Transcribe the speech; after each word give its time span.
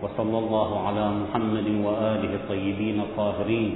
وصلى 0.00 0.38
الله 0.38 0.70
على 0.86 1.04
محمد 1.12 1.68
وآله 1.84 2.32
الطيبين 2.34 3.00
الطاهرين. 3.00 3.72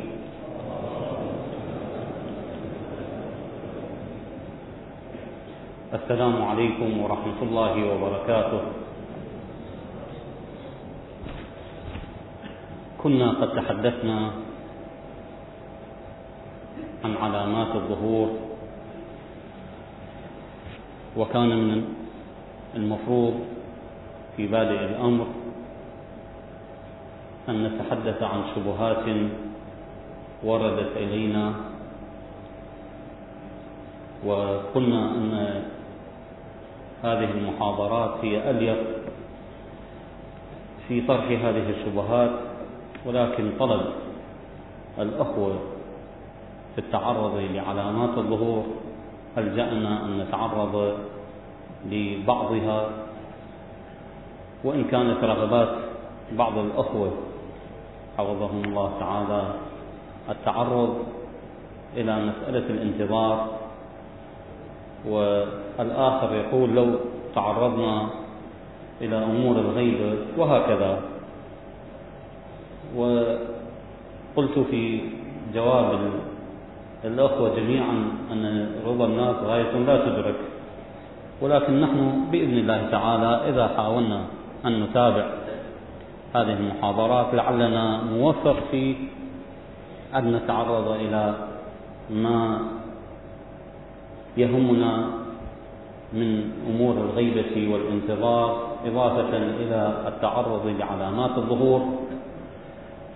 السلام 5.95 6.37
عليكم 6.42 6.89
ورحمة 6.97 7.41
الله 7.42 7.75
وبركاته. 7.92 8.62
كنا 13.04 13.29
قد 13.45 13.50
تحدثنا 13.52 14.18
عن 17.04 17.12
علامات 17.20 17.72
الظهور 17.77 18.29
وكان 21.16 21.50
من 21.68 21.80
المفروض 22.75 23.34
في 24.36 24.48
بادئ 24.48 24.80
الأمر 24.96 25.44
أن 27.49 27.65
نتحدث 27.65 28.23
عن 28.23 28.43
شبهات 28.55 29.05
وردت 30.45 30.97
إلينا 30.97 31.52
وقلنا 34.27 35.11
أن 35.11 35.62
هذه 37.02 37.30
المحاضرات 37.30 38.25
هي 38.25 38.51
أليق 38.51 38.79
في 40.88 41.01
طرح 41.01 41.25
هذه 41.25 41.71
الشبهات 41.71 42.30
ولكن 43.07 43.51
طلب 43.59 43.83
الأخوة 44.99 45.59
في 46.74 46.79
التعرض 46.80 47.37
لعلامات 47.37 48.19
الظهور 48.19 48.65
ألجأنا 49.38 50.05
أن 50.05 50.19
نتعرض 50.19 50.99
لبعضها؟ 51.91 52.88
وإن 54.65 54.85
كانت 54.85 55.24
رغبات 55.24 55.69
بعض 56.33 56.59
الأخوة 56.59 57.13
حفظهم 58.18 58.64
الله 58.64 58.92
تعالى. 59.00 59.42
التعرض 60.30 60.93
إلى 61.96 62.12
مسألة 62.16 62.66
الانتظار. 62.71 63.48
والآخر 65.08 66.34
يقول 66.34 66.74
لو 66.74 66.86
تعرضنا 67.34 68.06
إلى 69.00 69.16
أمور 69.24 69.56
الغيبة 69.56 70.16
وهكذا. 70.38 71.00
وقلت 72.96 74.58
في 74.70 75.00
جواب 75.54 76.10
الأخوة 77.04 77.56
جميعا 77.56 77.96
أن 78.32 78.70
رضا 78.86 79.06
الناس 79.06 79.36
غاية 79.44 79.72
لا 79.72 79.96
تدرك. 80.06 80.34
ولكن 81.42 81.80
نحن 81.80 82.30
بإذن 82.30 82.58
الله 82.58 82.88
تعالى 82.90 83.50
إذا 83.50 83.68
حاولنا 83.76 84.20
أن 84.66 84.82
نتابع 84.82 85.26
هذه 86.36 86.52
المحاضرات 86.52 87.34
لعلنا 87.34 88.00
نوفق 88.02 88.56
في 88.70 88.96
أن 90.14 90.32
نتعرض 90.32 90.88
إلى 90.88 91.34
ما 92.10 92.58
يهمنا 94.36 95.06
من 96.12 96.50
أمور 96.70 96.94
الغيبة 96.94 97.72
والانتظار 97.72 98.66
إضافة 98.86 99.36
إلى 99.36 99.94
التعرض 100.08 100.66
لعلامات 100.78 101.38
الظهور. 101.38 101.80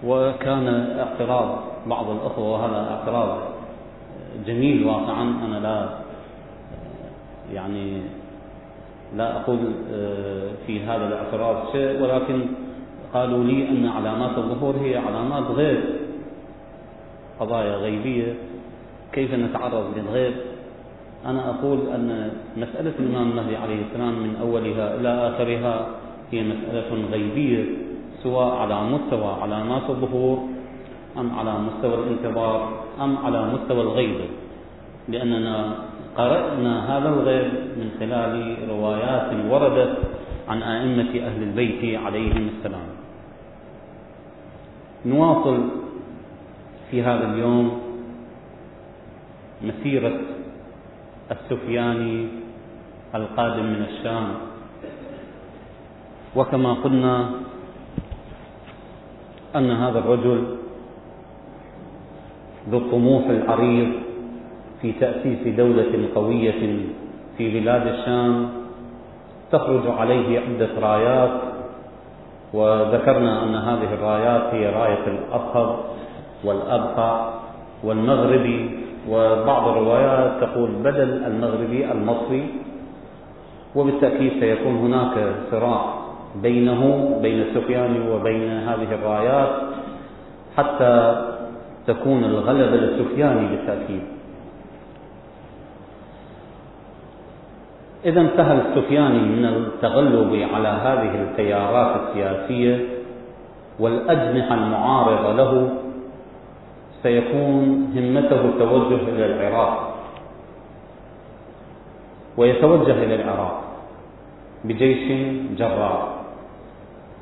وكان 0.04 0.68
اعتراض 0.98 1.58
بعض 1.86 2.10
الأخوة 2.10 2.52
وهذا 2.52 2.90
اعتراض 2.90 3.38
جميل 4.46 4.86
واقعا. 4.86 5.22
أنا 5.22 5.58
لا 5.58 5.88
يعني 7.54 8.02
لا 9.16 9.40
أقول 9.40 9.58
في 10.66 10.80
هذا 10.86 11.06
الاعتراض 11.08 11.72
شيء 11.72 12.02
ولكن 12.02 12.46
قالوا 13.14 13.44
لي 13.44 13.68
أن 13.68 13.86
علامات 13.86 14.38
الظهور 14.38 14.74
هي 14.82 14.96
علامات 14.96 15.50
غيب 15.50 15.80
قضايا 17.40 17.76
غيبية. 17.76 18.34
كيف 19.12 19.34
نتعرض 19.34 19.84
للغيب؟ 19.96 20.34
أنا 21.26 21.50
أقول 21.50 21.78
أن 21.94 22.30
مسألة 22.56 22.92
الإمام 22.98 23.30
المهدي 23.30 23.56
عليه 23.56 23.82
السلام 23.90 24.14
من 24.22 24.36
أولها 24.40 24.94
إلى 24.94 25.28
آخرها 25.28 25.86
هي 26.32 26.42
مسألة 26.42 27.08
غيبية 27.10 27.64
سواء 28.22 28.54
على 28.54 28.82
مستوى 28.82 29.36
علامات 29.42 29.90
الظهور 29.90 30.38
أم 31.18 31.30
على 31.38 31.54
مستوى 31.58 31.94
الانتظار 31.94 32.80
أم 33.00 33.16
على 33.16 33.42
مستوى 33.54 33.80
الغيبة 33.80 34.24
لأننا 35.08 35.74
قرأنا 36.16 36.98
هذا 36.98 37.08
الغيب 37.08 37.50
من 37.78 37.90
خلال 38.00 38.56
روايات 38.68 39.30
وردت 39.50 39.98
عن 40.48 40.62
أئمة 40.62 41.12
أهل 41.26 41.42
البيت 41.42 41.82
عليهم 42.00 42.48
السلام. 42.56 42.88
نواصل 45.06 45.60
في 46.90 47.02
هذا 47.02 47.32
اليوم 47.32 47.80
مسيرة 49.62 50.20
السفياني 51.30 52.28
القادم 53.14 53.64
من 53.64 53.82
الشام. 53.88 54.28
وكما 56.36 56.72
قلنا 56.72 57.30
أن 59.56 59.70
هذا 59.70 59.98
الرجل 59.98 60.56
ذو 62.70 62.78
الطموح 62.78 63.24
العريض 63.26 63.90
في 64.82 64.92
تأسيس 64.92 65.56
دولة 65.56 66.08
قوية 66.14 66.62
في 67.38 67.60
بلاد 67.60 67.86
الشام 67.86 68.57
تخرج 69.52 69.86
عليه 69.98 70.40
عدة 70.40 70.68
رايات 70.80 71.30
وذكرنا 72.54 73.42
أن 73.42 73.54
هذه 73.54 73.94
الرايات 73.94 74.54
هي 74.54 74.70
راية 74.70 75.06
الأبخر 75.06 75.76
والأبقع 76.44 77.30
والمغربي 77.84 78.70
وبعض 79.10 79.68
الروايات 79.68 80.30
تقول 80.40 80.70
بدل 80.70 81.24
المغربي 81.26 81.92
المصري 81.92 82.46
وبالتأكيد 83.74 84.32
سيكون 84.40 84.76
هناك 84.76 85.34
صراع 85.50 85.94
بينه 86.42 86.82
بين 87.22 87.40
السفياني 87.40 88.10
وبين 88.10 88.50
هذه 88.50 88.94
الرايات 88.94 89.50
حتى 90.56 91.24
تكون 91.86 92.24
الغلبة 92.24 92.76
للسفياني 92.76 93.48
بالتأكيد. 93.48 94.02
إذا 98.04 98.20
انتهى 98.20 98.54
السفياني 98.54 99.18
من 99.18 99.44
التغلب 99.44 100.48
على 100.54 100.68
هذه 100.68 101.22
التيارات 101.22 102.00
السياسية 102.00 102.86
والأجنحة 103.78 104.54
المعارضة 104.54 105.32
له 105.32 105.70
سيكون 107.02 107.92
همته 107.96 108.40
التوجه 108.44 109.02
إلى 109.08 109.26
العراق 109.26 109.94
ويتوجه 112.36 113.02
إلى 113.04 113.14
العراق 113.14 113.62
بجيش 114.64 115.04
جرار 115.58 116.18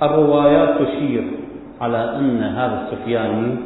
الروايات 0.02 0.82
تشير 0.82 1.24
على 1.80 2.16
أن 2.18 2.40
هذا 2.42 2.76
السفياني 2.82 3.56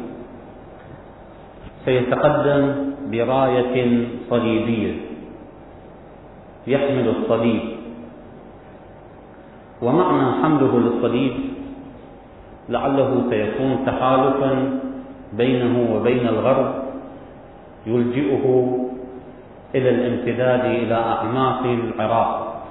سيتقدم 1.85 2.63
برأية 3.11 4.07
صليبية. 4.29 5.10
يحمل 6.67 7.07
الصليب. 7.09 7.61
ومعنى 9.81 10.43
حمله 10.43 10.79
للصليب 10.79 11.33
لعله 12.69 13.23
سيكون 13.29 13.85
تحالفا 13.85 14.79
بينه 15.33 15.95
وبين 15.95 16.27
الغرب 16.27 16.69
يلجئه 17.87 18.45
إلى 19.75 19.89
الامتداد 19.89 20.65
إلى 20.65 20.95
أعماق 20.95 21.61
العراق. 21.63 22.63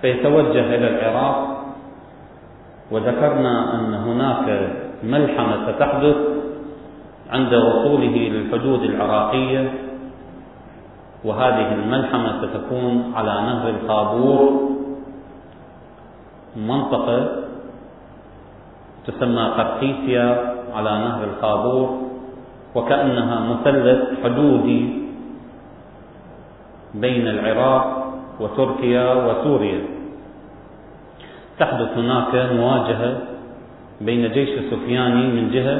فيتوجه 0.00 0.74
إلى 0.74 0.88
العراق 0.88 1.64
وذكرنا 2.90 3.74
أن 3.74 3.94
هناك 3.94 4.46
ملحمة 5.02 5.72
ستحدث 5.72 6.16
عند 7.30 7.54
وصوله 7.54 8.16
للحدود 8.16 8.82
العراقية. 8.82 9.72
وهذه 11.24 11.68
الملحمة 11.72 12.30
ستكون 12.42 13.12
على 13.16 13.34
نهر 13.48 13.66
الخابور 13.68 14.40
منطقة 16.56 17.18
تسمى 19.06 19.44
قرقيسيا 19.56 20.26
على 20.74 20.92
نهر 20.98 21.24
الخابور 21.24 21.86
وكأنها 22.74 23.36
مثلث 23.40 24.00
حدودي 24.24 24.82
بين 26.94 27.28
العراق 27.28 27.86
وتركيا 28.40 29.06
وسوريا. 29.14 29.80
تحدث 31.58 31.90
هناك 31.98 32.32
مواجهة 32.52 33.12
بين 34.00 34.32
جيش 34.32 34.50
السفياني 34.58 35.24
من 35.32 35.50
جهة 35.50 35.78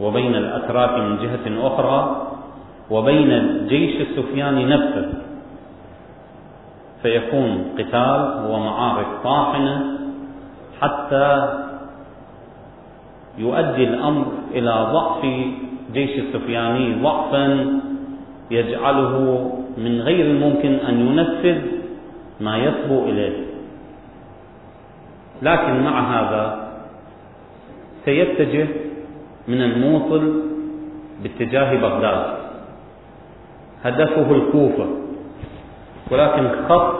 وبين 0.00 0.34
الأتراك 0.34 0.92
من 0.98 1.16
جهة 1.22 1.46
أخرى 1.66 2.00
وبين 2.90 3.30
الجيش 3.30 4.00
السفياني 4.00 4.64
نفسه. 4.64 5.12
فيكون 7.02 7.64
قتال 7.78 8.46
ومعارك 8.50 9.06
طاحنة 9.24 9.98
حتى 10.80 11.28
يؤدي 13.38 13.84
الأمر 13.84 14.26
إلى 14.54 14.88
ضعف 14.92 15.26
جيش 15.92 16.18
السفياني 16.18 17.02
ضعفا 17.02 17.44
يجعله 18.50 19.12
من 19.78 20.00
غير 20.00 20.26
الممكن 20.26 20.74
أن 20.74 21.00
ينفذ 21.06 21.60
ما 22.40 22.58
يصبو 22.58 23.04
إليه. 23.04 23.44
لكن 25.42 25.82
مع 25.84 26.00
هذا 26.00 26.68
سيتجه 28.04 28.68
من 29.48 29.62
الموصل 29.62 30.42
باتجاه 31.22 31.74
بغداد. 31.80 32.43
هدفه 33.84 34.30
الكوفة 34.30 34.86
ولكن 36.10 36.50
خط 36.68 36.94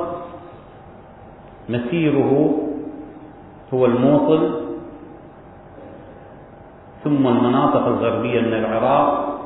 مسيره 1.68 2.54
هو 3.74 3.86
الموصل 3.86 4.60
ثم 7.04 7.26
المناطق 7.26 7.86
الغربية 7.86 8.40
من 8.40 8.54
العراق. 8.54 9.40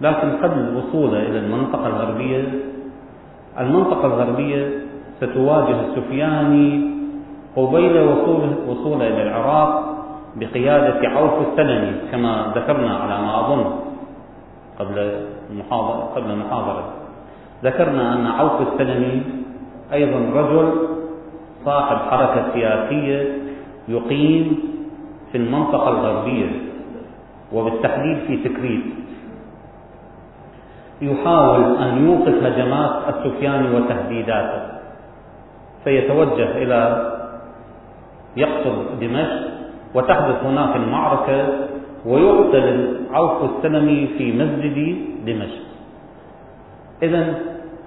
لكن 0.00 0.36
قبل 0.42 0.76
وصوله 0.76 1.18
إلى 1.22 1.38
المنطقة 1.38 1.86
الغربية 1.86 2.48
المنطقة 3.58 4.06
الغربية 4.06 4.70
ستواجه 5.20 5.80
السفياني 5.80 6.90
قبيل 7.56 8.00
وصوله, 8.02 8.56
وصوله 8.68 9.06
إلى 9.06 9.22
العراق 9.22 9.96
بقيادة 10.36 11.08
عوف 11.08 11.48
السلمي 11.48 11.92
كما 12.12 12.52
ذكرنا 12.56 12.96
على 12.96 13.26
ما 13.26 13.40
أظن. 13.40 13.89
قبل 14.80 15.26
المحاضرة 15.50 16.12
قبل 16.16 16.30
المحاضرة. 16.30 16.84
ذكرنا 17.64 18.14
أن 18.14 18.26
عوف 18.26 18.60
السلمي 18.60 19.22
أيضا 19.92 20.40
رجل 20.40 20.88
صاحب 21.64 21.96
حركة 21.96 22.52
سياسية 22.52 23.38
يقيم 23.88 24.58
في 25.32 25.38
المنطقة 25.38 25.88
الغربية 25.88 26.50
وبالتحديد 27.52 28.18
في 28.26 28.48
تكريت. 28.48 28.84
يحاول 31.02 31.76
أن 31.76 32.06
يوقف 32.06 32.44
هجمات 32.44 32.90
السفياني 33.08 33.76
وتهديداته. 33.76 34.62
فيتوجه 35.84 36.56
إلى 36.56 37.10
يقصد 38.36 39.00
دمشق 39.00 39.50
وتحدث 39.94 40.44
هناك 40.44 40.76
المعركة 40.76 41.48
ويقتل 42.06 42.96
عوف 43.12 43.38
السلمي 43.50 44.06
في 44.18 44.32
مسجد 44.32 44.78
دمشق. 45.26 45.64
إذا 47.02 47.34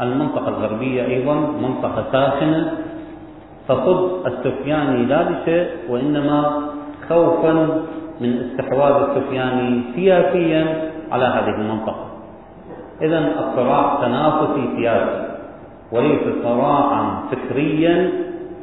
المنطقة 0.02 0.48
الغربية 0.50 1.06
أيضا 1.06 1.36
منطقة 1.36 2.06
ساخنة. 2.12 2.74
تصد 3.68 4.26
السفياني 4.26 5.06
لا 5.06 5.30
لشيء 5.30 5.68
وإنما 5.90 6.40
خوفا 7.10 7.54
من 8.22 8.32
استحواذ 8.38 8.96
السفياني 9.10 9.82
سياسيا 9.96 10.92
على 11.12 11.26
هذه 11.26 11.56
المنطقة. 11.56 12.06
إذا 13.02 13.20
الصراع 13.20 14.02
تنافسي 14.02 14.64
سياسي 14.78 15.24
وليس 15.92 16.24
صراعا 16.44 17.24
فكريا 17.32 18.12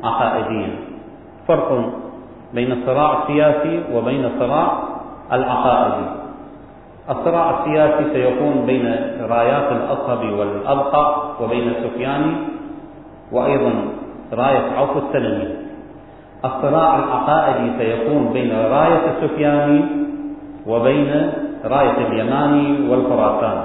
عقائديا. 0.04 0.70
فرق 1.48 1.92
بين 2.54 2.72
الصراع 2.72 3.22
السياسي 3.22 3.82
وبين 3.94 4.24
الصراع 4.24 4.89
العقائدي 5.32 6.20
الصراع 7.10 7.60
السياسي 7.60 8.04
سيكون 8.12 8.66
بين 8.66 8.96
رايات 9.20 9.72
الأصهب 9.72 10.22
والأبقى 10.38 11.22
وبين 11.42 11.68
السفياني 11.68 12.36
وأيضا 13.32 13.72
راية 14.32 14.70
عوف 14.76 14.96
السلمي. 14.96 15.48
الصراع 16.44 16.98
العقائدي 16.98 17.78
سيكون 17.78 18.32
بين 18.32 18.52
راية 18.52 19.02
السفياني 19.10 19.84
وبين 20.66 21.32
راية 21.64 22.06
اليماني 22.06 22.90
والخراساني 22.90 23.64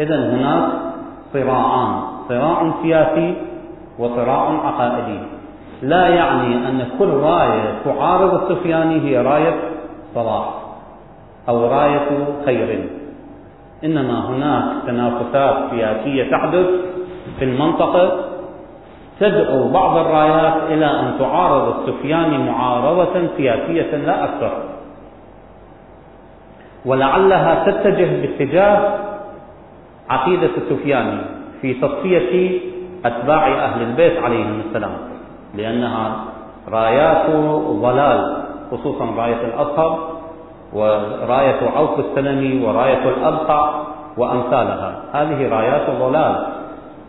إذا 0.00 0.18
هناك 0.34 0.68
صراعان 1.32 2.02
صراع 2.28 2.72
سياسي 2.82 3.34
وصراع 3.98 4.66
عقائدي. 4.66 5.18
لا 5.82 6.08
يعني 6.08 6.68
أن 6.68 6.86
كل 6.98 7.08
راية 7.08 7.74
تعارض 7.84 8.34
السفياني 8.34 9.00
هي 9.00 9.22
راية 9.22 9.56
صلاح. 10.14 10.57
أو 11.48 11.66
راية 11.66 12.08
خير. 12.46 12.88
إنما 13.84 14.28
هناك 14.28 14.64
تنافسات 14.86 15.70
سياسية 15.70 16.30
تحدث 16.30 16.66
في 17.38 17.44
المنطقة. 17.44 18.12
تدعو 19.20 19.68
بعض 19.68 19.96
الرايات 19.96 20.62
إلى 20.70 20.86
أن 20.86 21.14
تعارض 21.18 21.74
السفياني 21.78 22.38
معارضة 22.38 23.28
سياسية 23.36 23.96
لا 23.96 24.24
أكثر. 24.24 24.52
ولعلها 26.86 27.70
تتجه 27.70 28.20
باتجاه 28.22 28.98
عقيدة 30.10 30.50
السفياني 30.56 31.20
في 31.62 31.74
تصفية 31.74 32.60
أتباع 33.04 33.64
أهل 33.64 33.82
البيت 33.82 34.18
عليهم 34.18 34.62
السلام 34.68 34.90
لأنها 35.54 36.24
رايات 36.68 37.30
ضلال 37.82 38.44
خصوصا 38.70 39.04
راية 39.16 39.40
الأصهر 39.44 40.17
ورأية 40.72 41.70
عوف 41.76 42.00
السلمي 42.00 42.64
ورأية 42.64 43.08
الأبقع 43.08 43.82
وأمثالها. 44.16 45.02
هذه 45.12 45.48
رأيات 45.48 45.90
ضلال 46.00 46.46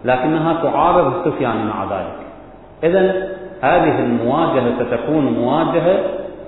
لكنها 0.05 0.63
تعارض 0.63 1.15
السفياني 1.15 1.63
مع 1.63 1.83
ذلك. 1.83 2.15
إذا 2.83 3.27
هذه 3.61 3.99
المواجهة 3.99 4.83
ستكون 4.83 5.25
مواجهة 5.25 5.99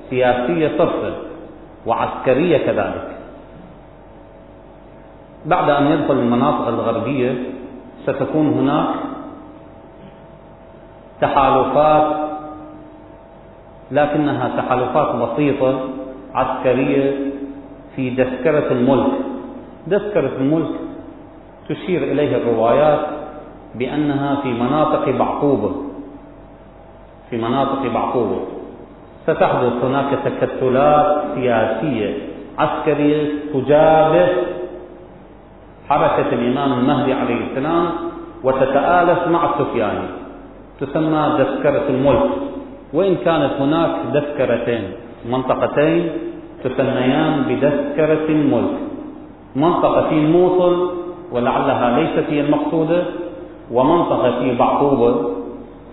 سياسية 0.10 0.78
صرفة 0.78 1.14
وعسكرية 1.86 2.58
كذلك. 2.58 3.08
بعد 5.46 5.70
أن 5.70 5.92
يدخل 5.92 6.14
المناطق 6.14 6.68
الغربية 6.68 7.36
ستكون 8.06 8.54
هناك 8.54 8.96
تحالفات 11.22 12.08
لكنها 13.92 14.50
تحالفات 14.58 15.16
بسيطة 15.16 15.80
عسكرية 16.36 17.16
في 17.96 18.10
دسكرة 18.10 18.72
الملك. 18.72 19.12
دسكرة 19.88 20.32
الملك 20.40 20.76
تشير 21.70 22.04
إليها 22.04 22.38
الروايات 22.38 23.00
بأنها 23.76 24.36
في 24.42 24.48
مناطق 24.54 25.10
بعقوبة. 25.10 25.72
في 27.30 27.38
مناطق 27.38 27.88
بعقوبة. 27.94 28.40
ستحدث 29.24 29.74
هناك 29.84 30.20
تكتلات 30.26 31.24
سياسية 31.36 32.18
عسكرية 32.58 33.30
تجابه 33.54 34.28
حركة 35.90 36.30
الإمام 36.34 36.80
المهدي 36.80 37.14
عليه 37.14 37.40
السلام 37.52 37.90
وتتآلف 38.44 39.28
مع 39.28 39.42
السفياني 39.50 40.08
تسمى 40.80 41.36
دسكرة 41.40 41.86
الملك. 41.90 42.32
وإن 42.94 43.16
كانت 43.16 43.54
هناك 43.60 43.92
دسكرتين 44.14 44.84
منطقتين 45.26 46.10
تسميان 46.64 47.34
بدسكرة 47.50 48.26
الملك. 48.30 48.78
منطقة 49.56 50.10
في 50.10 50.16
الموصل 50.16 50.92
ولعلها 51.32 52.00
ليست 52.00 52.30
هي 52.30 52.42
المقصودة 52.42 53.04
ومنطقة 53.72 54.40
في 54.40 54.56
بعقوبة 54.56 55.16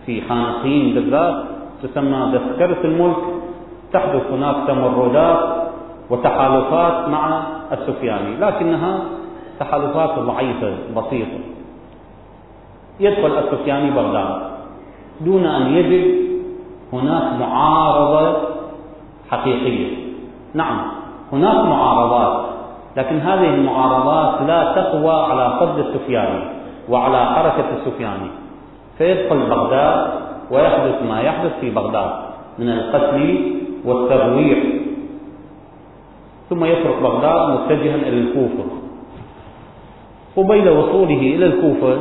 في 0.07 0.21
خانقين 0.29 0.95
بالذات 0.95 1.37
تسمى 1.83 2.33
دسكرة 2.33 2.81
الملك. 2.85 3.17
تحدث 3.93 4.23
هناك 4.33 4.57
تمردات 4.67 5.39
وتحالفات 6.11 7.09
مع 7.09 7.43
السفياني 7.73 8.37
لكنها 8.41 9.01
تحالفات 9.61 10.19
ضعيفة 10.19 10.73
بسيطة. 10.97 11.41
يدخل 13.01 13.33
السفياني 13.39 13.91
بغداد. 13.91 14.41
دون 15.21 15.45
أن 15.47 15.75
يجد 15.75 16.29
هناك 16.93 17.41
معارضة 17.41 18.58
حقيقية. 19.31 19.97
نعم 20.55 20.81
هناك 21.33 21.65
معارضات 21.65 22.47
لكن 22.97 23.19
هذه 23.19 23.55
المعارضات 23.55 24.49
لا 24.49 24.73
تقوى 24.73 25.13
على 25.13 25.61
صد 25.61 25.79
السفياني 25.79 26.45
وعلى 26.89 27.25
حركة 27.27 27.65
السفياني 27.77 28.31
فيدخل 28.99 29.39
بغداد 29.39 30.11
ويحدث 30.51 31.03
ما 31.09 31.21
يحدث 31.21 31.53
في 31.61 31.71
بغداد 31.71 32.11
من 32.59 32.69
القتل 32.69 33.53
والترويع 33.85 34.59
ثم 36.51 36.65
يترك 36.65 37.03
بغداد 37.03 37.51
متجها 37.51 37.95
إلى 37.95 38.19
الكوفة. 38.21 38.65
قبيل 40.37 40.69
وصوله 40.69 41.21
إلى 41.21 41.47
الكوفة 41.47 41.97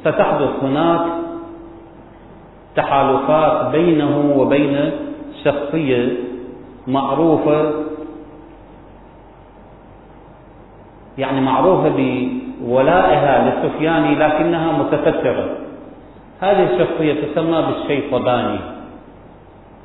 ستحدث 0.00 0.50
هناك 0.62 1.00
تحالفات 2.76 3.72
بينه 3.72 4.34
وبين 4.36 4.90
شخصية 5.44 6.31
معروفة 6.86 7.72
يعني 11.18 11.40
معروفة 11.40 12.28
ولائها 12.66 13.34
للسفياني 13.44 14.14
لكنها 14.14 14.72
متسترة. 14.72 15.48
هذه 16.40 16.74
الشخصية 16.74 17.14
تسمى 17.14 17.62
بالشيطباني. 17.62 18.58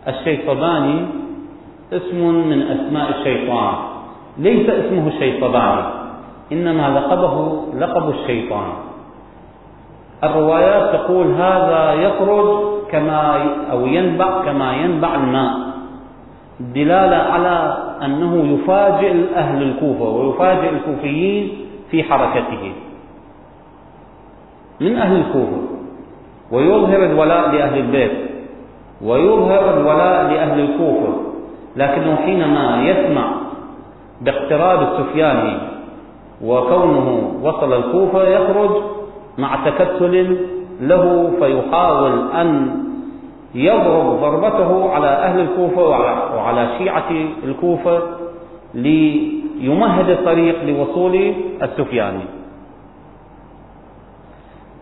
الشيطباني 0.07 1.05
اسم 1.93 2.21
من 2.49 2.61
أسماء 2.61 3.09
الشيطان 3.09 3.75
ليس 4.37 4.69
اسمه 4.69 5.07
الشيطباني 5.07 5.83
إنما 6.51 6.99
لقبه 6.99 7.63
لقب 7.77 8.09
الشيطان. 8.09 8.71
الروايات 10.23 10.95
تقول 10.95 11.27
هذا 11.27 11.93
يخرج 11.93 12.47
كما 12.91 13.45
أو 13.71 13.85
ينبع 13.85 14.45
كما 14.45 14.73
ينبع 14.75 15.15
الماء. 15.15 15.66
دلالة 16.59 17.15
على 17.15 17.77
أنه 18.05 18.53
يفاجئ 18.53 19.35
أهل 19.35 19.63
الكوفة 19.63 20.09
ويفاجئ 20.09 20.69
الكوفيين 20.69 21.51
في 21.91 22.03
حركته. 22.03 22.71
من 24.81 24.95
أهل 24.95 25.15
الكوفة. 25.17 25.61
ويظهر 26.51 27.05
الولاء 27.05 27.51
لأهل 27.51 27.77
البيت. 27.77 28.11
ويظهر 29.01 29.77
الولاء 29.77 30.31
لأهل 30.33 30.59
الكوفة. 30.59 31.13
لكنه 31.75 32.15
حينما 32.15 32.83
يسمع 32.83 33.31
باقتراب 34.21 34.81
السفياني 34.81 35.57
وكونه 36.43 37.31
وصل 37.43 37.73
الكوفة 37.73 38.23
يخرج 38.27 38.71
مع 39.37 39.65
تكتل 39.65 40.37
له 40.81 41.31
فيحاول 41.39 42.31
أن 42.31 42.69
يضرب 43.57 44.19
ضربته 44.21 44.93
على 44.93 45.07
أهل 45.07 45.39
الكوفة 45.39 45.81
وعلى 46.35 46.67
شيعة 46.77 47.11
الكوفة 47.43 48.01
ليمهد 48.73 50.09
الطريق 50.09 50.63
لوصول 50.63 51.33
السفياني 51.63 52.23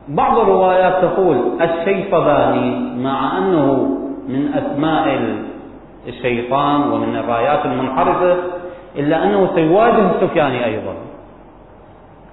بعض 0.07 0.39
الروايات 0.39 0.93
تقول 1.01 1.37
الشيطباني 1.61 2.95
مع 3.03 3.37
أنه 3.37 3.97
من 4.27 4.53
أسماء 4.53 5.35
الشيطان 6.07 6.91
ومن 6.91 7.15
الرايات 7.15 7.65
المنحرفة 7.65 8.35
إلا 8.95 9.23
أنه 9.23 9.49
سيواجه 9.55 10.11
السفياني 10.15 10.65
أيضا. 10.65 10.93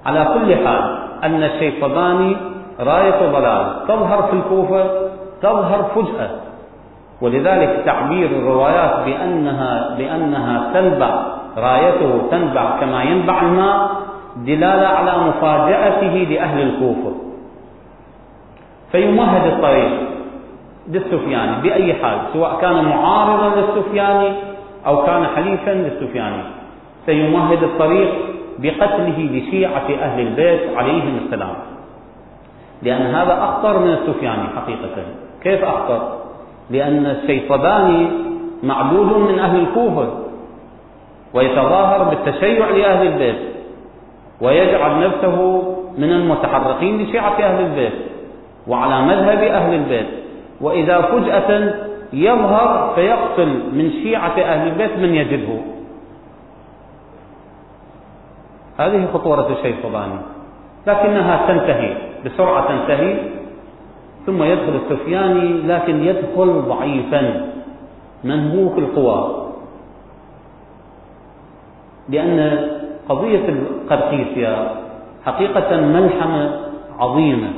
على 0.07 0.25
كل 0.35 0.67
حال 0.67 0.99
أن 1.25 1.43
الشيطباني 1.43 2.37
راية 2.81 3.33
ضلال. 3.33 3.87
تظهر 3.89 4.23
في 4.23 4.33
الكوفة 4.33 4.91
تظهر 5.43 5.83
فجأة. 5.95 6.31
ولذلك 7.21 7.83
تعبير 7.87 8.27
الروايات 8.27 9.05
بأنها 9.05 9.95
بأنها 9.99 10.71
تنبع 10.75 11.23
رايته 11.57 12.23
تنبع 12.31 12.81
كما 12.81 13.03
ينبع 13.03 13.43
الماء 13.43 13.91
دلالة 14.37 14.89
على 14.89 15.13
مفاجأته 15.29 16.15
لأهل 16.31 16.63
الكوفة. 16.63 17.13
فيمهد 18.93 19.53
الطريق 19.53 19.93
للسفياني 20.89 21.63
بأي 21.63 21.95
حال 21.95 22.19
سواء 22.33 22.61
كان 22.61 22.85
معارضا 22.85 23.57
للسفياني 23.57 24.33
أو 24.87 25.07
كان 25.07 25.27
حليفا 25.37 25.71
للسفياني 25.71 26.43
سيمهد 27.07 27.63
الطريق 27.63 28.11
بقتله 28.59 29.19
لشيعة 29.19 29.89
أهل 30.03 30.21
البيت 30.21 30.77
عليهم 30.77 31.21
السلام. 31.25 31.55
لأن 32.83 33.15
هذا 33.15 33.45
أخطر 33.45 33.79
من 33.79 33.93
السفياني 33.93 34.49
حقيقة. 34.57 34.97
كيف 35.43 35.65
أخطر؟ 35.65 36.19
لأن 36.71 37.07
الشيطباني 37.07 38.09
معدود 38.63 39.17
من 39.17 39.39
أهل 39.39 39.61
الكوفة 39.61 40.09
ويتظاهر 41.35 42.05
بالتشيع 42.05 42.71
لأهل 42.71 43.07
البيت 43.07 43.39
ويجعل 44.41 45.07
نفسه 45.07 45.63
من 45.99 46.13
المتحرقين 46.13 47.03
لشيعة 47.03 47.39
أهل 47.41 47.65
البيت 47.65 47.93
وعلى 48.69 49.03
مذهب 49.03 49.39
أهل 49.39 49.75
البيت 49.75 50.07
وإذا 50.61 51.01
فجأة 51.01 51.75
يظهر 52.13 52.93
فيقتل 52.95 53.49
من 53.73 53.91
شيعة 54.03 54.39
أهل 54.39 54.69
البيت 54.69 54.99
من 54.99 55.15
يجده 55.15 55.59
هذه 58.79 59.07
خطورة 59.15 59.49
الشيطباني 59.59 60.19
لكنها 60.87 61.47
تنتهي 61.47 61.97
بسرعة 62.25 62.69
تنتهي 62.69 63.17
ثم 64.27 64.43
يدخل 64.43 64.81
السفياني 64.87 65.63
لكن 65.63 66.05
يدخل 66.05 66.63
ضعيفا. 66.69 67.53
منهوك 68.25 68.79
القوى. 68.79 69.49
لأن 72.09 72.69
قضية 73.09 73.49
القرقيسية 73.49 74.71
حقيقة 75.27 75.81
ملحمة 75.81 76.61
عظيمة. 76.99 77.51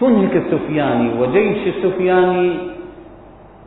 تنهك 0.00 0.36
السفياني 0.36 1.20
وجيش 1.20 1.76
السفياني 1.76 2.56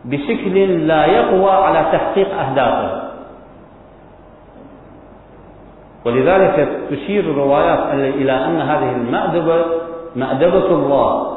بشكل 0.05 0.88
لا 0.88 1.05
يقوى 1.05 1.51
على 1.51 1.91
تحقيق 1.91 2.39
أهدافه. 2.39 3.05
ولذلك 6.05 6.79
تشير 6.91 7.24
الروايات 7.24 7.79
إلى 7.94 8.32
أن 8.32 8.62
هذه 8.62 8.91
المأدبة 8.91 9.65
مأدبة 10.15 10.65
الله. 10.65 11.36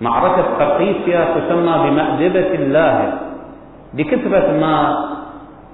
معركة 0.00 0.42
قرقيسيا 0.58 1.24
تسمى 1.34 1.74
بمأدبة 1.84 2.54
الله 2.54 3.18
لكثرة 3.94 4.52
ما 4.60 5.04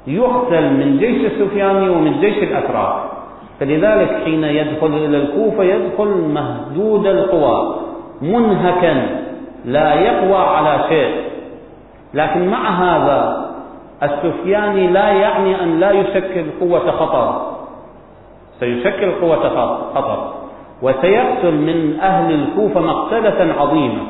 يقتل 0.06 0.70
من 0.70 0.98
جيش 0.98 1.32
السفياني 1.32 1.88
ومن 1.88 2.20
جيش 2.20 2.38
الأتراك. 2.42 2.94
فلذلك 3.60 4.22
حين 4.24 4.44
يدخل 4.44 4.86
إلى 4.86 5.16
الكوفة 5.16 5.64
يدخل 5.64 6.08
مهدود 6.08 7.06
القوى 7.06 7.76
منهكا 8.22 9.06
لا 9.64 9.94
يقوى 9.94 10.36
على 10.36 10.84
شيء. 10.88 11.14
لكن 12.14 12.48
مع 12.48 12.68
هذا 12.68 13.50
السفياني 14.02 14.86
لا 14.86 15.08
يعني 15.08 15.62
أن 15.62 15.80
لا 15.80 15.90
يشكل 15.90 16.44
قوة 16.60 16.90
خطر. 16.90 17.52
سيشكل 18.60 19.10
قوة 19.20 19.48
خطر. 19.94 20.32
وسيقتل 20.82 21.54
من 21.54 22.00
أهل 22.00 22.34
الكوفة 22.34 22.80
مقتلة 22.80 23.54
عظيمة. 23.58 24.02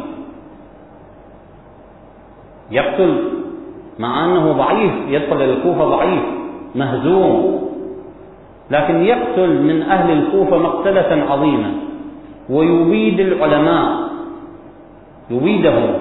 يقتل 2.71 3.29
مع 3.99 4.25
أنه 4.25 4.53
ضعيف 4.53 4.93
يدخل 5.09 5.37
إلى 5.37 5.53
الكوفة 5.53 5.85
ضعيف 5.85 6.23
مهزوم. 6.75 7.63
لكن 8.71 9.03
يقتل 9.03 9.63
من 9.63 9.83
أهل 9.83 10.19
الكوفة 10.19 10.59
مقتلة 10.59 11.27
عظيمة. 11.31 11.75
ويبيد 12.51 13.21
العلماء 13.21 14.09
يبيدهم 15.31 15.95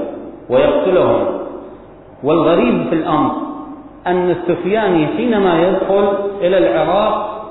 ويقتلهم. 0.49 1.25
والغريب 2.23 2.87
في 2.89 2.95
الأمر 2.95 3.31
أن 4.07 4.29
السفياني 4.29 5.07
حينما 5.07 5.67
يدخل 5.67 6.13
إلى 6.41 6.57
العراق 6.57 7.41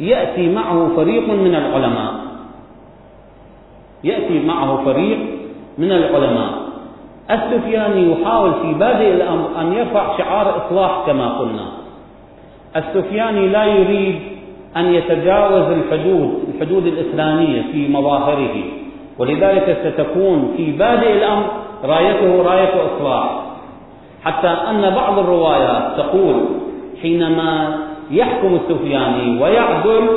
يأتي 0.00 0.54
معه 0.54 0.88
فريق 0.96 1.28
من 1.28 1.54
العلماء. 1.54 2.23
يأتي 4.04 4.46
معه 4.46 4.84
فريق 4.84 5.18
من 5.78 5.92
العلماء. 5.92 6.50
السفياني 7.30 8.12
يحاول 8.12 8.52
في 8.62 8.74
بادئ 8.74 9.14
الأمر 9.14 9.48
أن 9.60 9.72
يرفع 9.72 10.18
شعار 10.18 10.66
إصلاح 10.66 11.02
كما 11.06 11.38
قلنا. 11.38 11.66
السفياني 12.76 13.48
لا 13.48 13.64
يريد 13.64 14.20
أن 14.76 14.94
يتجاوز 14.94 15.70
الحدود 15.70 16.44
الحدود 16.54 16.86
الإسلامية 16.86 17.62
في 17.72 17.88
مظاهره. 17.88 18.54
ولذلك 19.18 19.78
ستكون 19.84 20.54
في 20.56 20.72
بادئ 20.72 21.12
الأمر 21.12 21.46
رايته 21.84 22.42
راية 22.42 22.74
إصلاح. 22.86 23.40
حتى 24.24 24.48
أن 24.48 24.94
بعض 24.94 25.18
الروايات 25.18 25.96
تقول 25.96 26.34
حينما 27.02 27.78
يحكم 28.10 28.54
السفياني 28.54 29.42
ويعدل 29.42 30.08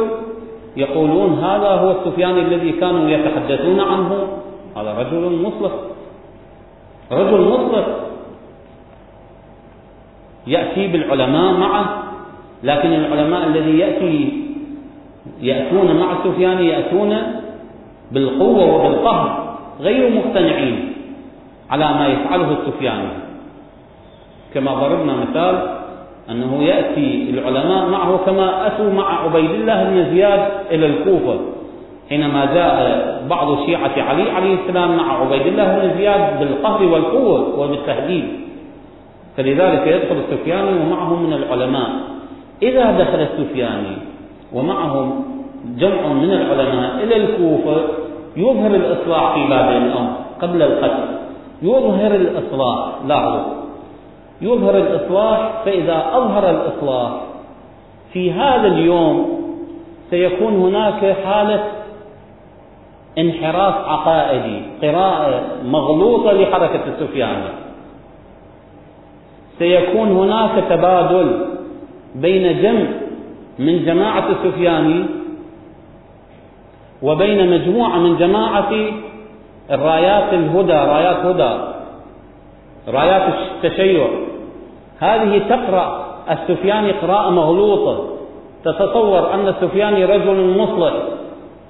يقولون 0.78 1.34
هذا 1.34 1.70
هو 1.70 1.92
السفياني 1.92 2.42
الذي 2.42 2.72
كانوا 2.72 3.10
يتحدثون 3.10 3.80
عنه. 3.80 4.28
هذا 4.78 4.92
رجل 4.94 5.42
مصلح. 5.42 5.72
رجل 7.12 7.42
مصلح. 7.42 7.86
يأتي 10.48 10.88
بالعلماء 10.88 11.54
معه 11.54 12.04
لكن 12.64 12.94
العلماء 12.94 13.48
الذي 13.48 13.80
يأتي 13.80 14.44
يأتون 15.42 16.00
مع 16.00 16.12
السفياني 16.12 16.68
يأتون 16.68 17.18
بالقوة 18.12 18.76
وبالقهر 18.76 19.58
غير 19.80 20.16
مقتنعين 20.16 20.94
على 21.70 21.86
ما 21.86 22.08
يفعله 22.08 22.52
السفياني 22.52 23.10
كما 24.54 24.74
ضربنا 24.74 25.14
مثال 25.16 25.77
أنه 26.32 26.64
يأتي 26.64 27.30
العلماء 27.30 27.90
معه 27.90 28.18
كما 28.26 28.68
أتوا 28.68 28.92
مع 28.92 29.24
عبيد 29.24 29.52
الله 29.52 29.84
بن 29.84 30.16
زياد 30.16 30.50
إلى 30.72 30.86
الكوفة 30.86 31.40
حينما 32.10 32.46
جاء 32.46 32.78
بعض 33.30 33.66
شيعة 33.66 33.92
علي 33.98 34.32
عليه 34.32 34.54
السلام 34.54 34.98
مع 34.98 35.22
عبيد 35.22 35.48
الله 35.48 35.80
بن 35.80 35.98
زياد 35.98 36.40
بالقهر 36.40 36.84
والقوة 36.84 37.60
وبالتهديد. 37.60 38.26
فلذلك 39.38 39.88
يدخل 39.88 40.16
السفياني 40.16 40.80
ومعه 40.80 41.16
من 41.16 41.34
العلماء. 41.34 41.90
إذا 42.62 42.92
دخل 42.92 43.20
السفياني 43.20 43.98
ومعهم 44.54 45.24
جمع 45.78 46.14
من 46.14 46.32
العلماء 46.32 47.04
إلى 47.04 47.16
الكوفة 47.16 47.82
يظهر 48.38 48.76
الإصلاح 48.76 49.34
في 49.34 49.50
باب 49.50 49.70
الأمر 49.70 50.12
قبل 50.42 50.62
القتل. 50.62 51.06
يظهر 51.62 52.16
الإصلاح 52.16 52.90
لاحظوا. 53.08 53.67
يظهر 54.42 54.78
الإصلاح 54.78 55.52
فإذا 55.66 56.06
أظهر 56.14 56.50
الإصلاح 56.50 57.12
في 58.14 58.32
هذا 58.32 58.68
اليوم 58.68 59.38
سيكون 60.10 60.54
هناك 60.54 61.16
حالة 61.26 61.64
انحراف 63.18 63.76
عقائدي 63.76 64.62
قراءة 64.82 65.42
مغلوطة 65.66 66.32
لحركة 66.32 66.82
السفياني 66.88 67.50
سيكون 69.60 70.12
هناك 70.12 70.64
تبادل 70.70 71.46
بين 72.16 72.62
جمع 72.62 72.88
من 73.60 73.86
جماعة 73.86 74.24
السفياني 74.32 75.06
وبين 77.02 77.52
مجموعة 77.52 77.98
من 77.98 78.18
جماعة 78.18 78.72
الرايات 79.72 80.34
الهدى 80.34 80.74
رايات 80.74 81.26
هدى 81.26 81.58
رايات 82.88 83.34
التشيع. 83.64 84.08
هذه 85.00 85.42
تقرأ 85.50 86.06
السفياني 86.32 86.92
قراءة 86.92 87.30
مغلوطة. 87.30 88.04
تتصور 88.66 89.34
أن 89.34 89.48
السفياني 89.48 90.06
رجل 90.06 90.58
مصلح 90.58 90.94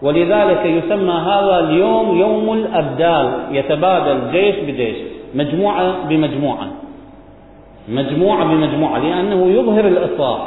ولذلك 0.01 0.65
يسمى 0.65 1.13
هذا 1.13 1.59
اليوم 1.59 2.17
يوم 2.17 2.53
الأبدال 2.53 3.33
يتبادل 3.51 4.31
جيش 4.31 4.55
بجيش 4.55 4.97
مجموعة 5.35 6.07
بمجموعة. 6.09 6.67
مجموعة 7.87 8.45
بمجموعة 8.45 8.99
لأنه 8.99 9.45
يظهر 9.45 9.87
الإصلاح. 9.87 10.39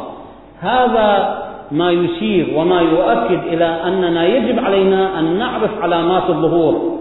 هذا 0.61 1.39
ما 1.71 1.91
يشير 1.91 2.47
وما 2.57 2.81
يؤكد 2.81 3.47
إلى 3.47 3.65
أننا 3.65 4.27
يجب 4.27 4.65
علينا 4.65 5.19
أن 5.19 5.39
نعرف 5.39 5.71
علامات 5.83 6.31
الظهور. 6.31 7.01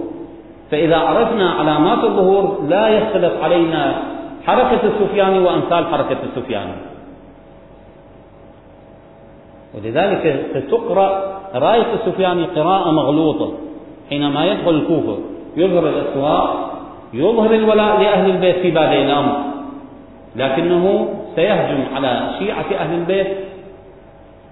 فإذا 0.71 0.97
عرفنا 0.97 1.49
علامات 1.51 2.03
الظهور 2.03 2.65
لا 2.69 2.87
يختلف 2.87 3.43
علينا 3.43 4.01
حركة 4.49 4.79
السفياني 4.87 5.39
وأمثال 5.39 5.85
حركة 5.85 6.17
السفياني 6.23 6.71
ولذلك 9.73 10.45
ستقرأ 10.55 11.39
راية 11.55 11.93
السفياني 11.93 12.45
قراءة 12.45 12.91
مغلوطة 12.91 13.53
حينما 14.09 14.45
يدخل 14.45 14.69
الكوفة 14.69 15.17
يظهر 15.57 15.89
الإسواء 15.89 16.69
يظهر 17.13 17.53
الولاء 17.53 18.01
لأهل 18.01 18.29
البيت 18.29 18.55
في 18.55 18.71
بادئ 18.71 19.01
الأمر 19.05 19.37
لكنه 20.35 21.09
سيهجم 21.35 21.95
على 21.95 22.29
شيعة 22.39 22.65
أهل 22.79 22.95
البيت 22.95 23.27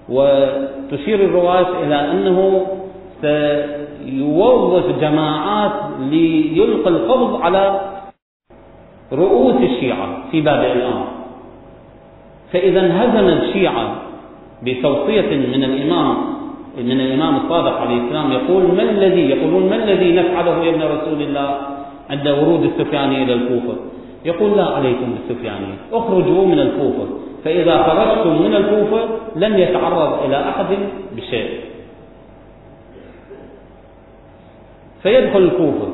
وتشير 0.09 1.19
الرواية 1.19 1.83
إلى 1.83 2.11
أنه 2.11 2.67
سيوظف 3.21 4.99
جماعات 5.01 5.71
ليلقي 5.99 6.89
القبض 6.89 7.41
على 7.41 7.79
رؤوس 9.13 9.55
الشيعة 9.55 10.07
في 10.31 10.41
بادئ 10.41 10.71
الأمر. 10.71 11.07
فإذا 12.53 12.79
انهزم 12.79 13.27
الشيعة 13.27 13.95
بتوصية 14.63 15.37
من 15.37 15.63
الإمام 15.63 16.17
من 16.77 17.01
الإمام 17.01 17.35
الصادق 17.35 17.77
عليه 17.77 18.01
السلام 18.01 18.31
يقول 18.31 18.63
ما 18.63 18.83
الذي 18.83 19.29
يقولون 19.29 19.69
ما 19.69 19.75
الذي 19.75 20.11
نفعله 20.11 20.63
يا 20.63 20.69
ابن 20.69 20.81
رسول 20.81 21.21
الله 21.21 21.57
عند 22.09 22.27
ورود 22.27 22.63
السفياني 22.63 23.23
إلى 23.23 23.33
الكوفة؟ 23.33 23.75
يقول 24.25 24.57
لا 24.57 24.65
عليكم 24.65 25.13
بالسفياني 25.13 25.73
اخرجوا 25.93 26.45
من 26.45 26.59
الكوفة. 26.59 27.07
فإذا 27.43 27.83
خرجتم 27.83 28.41
من 28.41 28.55
الكوفة 28.55 28.99
لن 29.35 29.59
يتعرض 29.59 30.23
إلى 30.25 30.49
أحد 30.49 30.65
بشيء. 31.15 31.49
فيدخل 35.03 35.39
الكوفة 35.39 35.87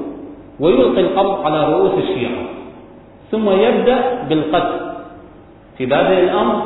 ويلقي 0.59 1.01
القبض 1.01 1.45
على 1.45 1.73
رؤوس 1.73 1.91
الشيعة. 2.03 2.43
ثم 3.31 3.49
يبدأ 3.49 4.23
بالقتل. 4.29 4.79
في 5.77 5.85
بادئ 5.85 6.23
الأمر 6.23 6.61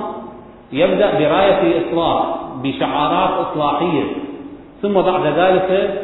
يبدأ 0.74 1.12
براية 1.20 1.82
إصلاح 1.82 2.36
بشعارات 2.64 3.48
إصلاحية. 3.48 4.04
ثم 4.82 4.94
بعد 4.94 5.26
ذلك 5.38 6.00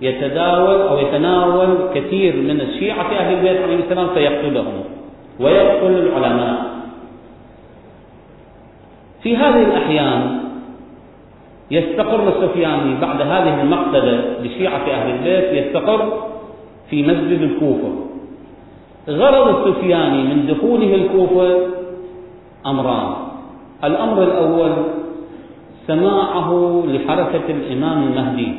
يتداول 0.00 0.80
أو 0.80 0.98
يتناول 0.98 1.78
كثير 1.94 2.36
من 2.36 2.60
الشيعة 2.60 3.12
أهل 3.18 3.34
البيت 3.34 3.62
عليه 3.62 3.76
السلام 3.76 4.08
فيقتلهم 4.14 4.84
ويقتل 5.40 5.92
العلماء. 5.92 6.64
في 9.22 9.36
هذه 9.36 9.62
الأحيان 9.62 10.38
يستقر 11.70 12.28
السفياني 12.28 13.00
بعد 13.00 13.20
هذه 13.20 13.62
المقتلة 13.62 14.24
لشيعة 14.42 14.82
أهل 14.90 15.10
البيت 15.10 15.66
يستقر 15.66 16.28
في 16.90 17.02
مسجد 17.02 17.42
الكوفة. 17.42 18.07
غرض 19.08 19.46
السفياني 19.56 20.22
من 20.22 20.46
دخوله 20.46 20.94
الكوفة 20.94 21.56
أمران. 22.66 23.12
الأمر 23.84 24.22
الأول 24.22 24.72
سماعه 25.86 26.82
لحركة 26.88 27.46
الإمام 27.48 28.02
المهدي 28.02 28.52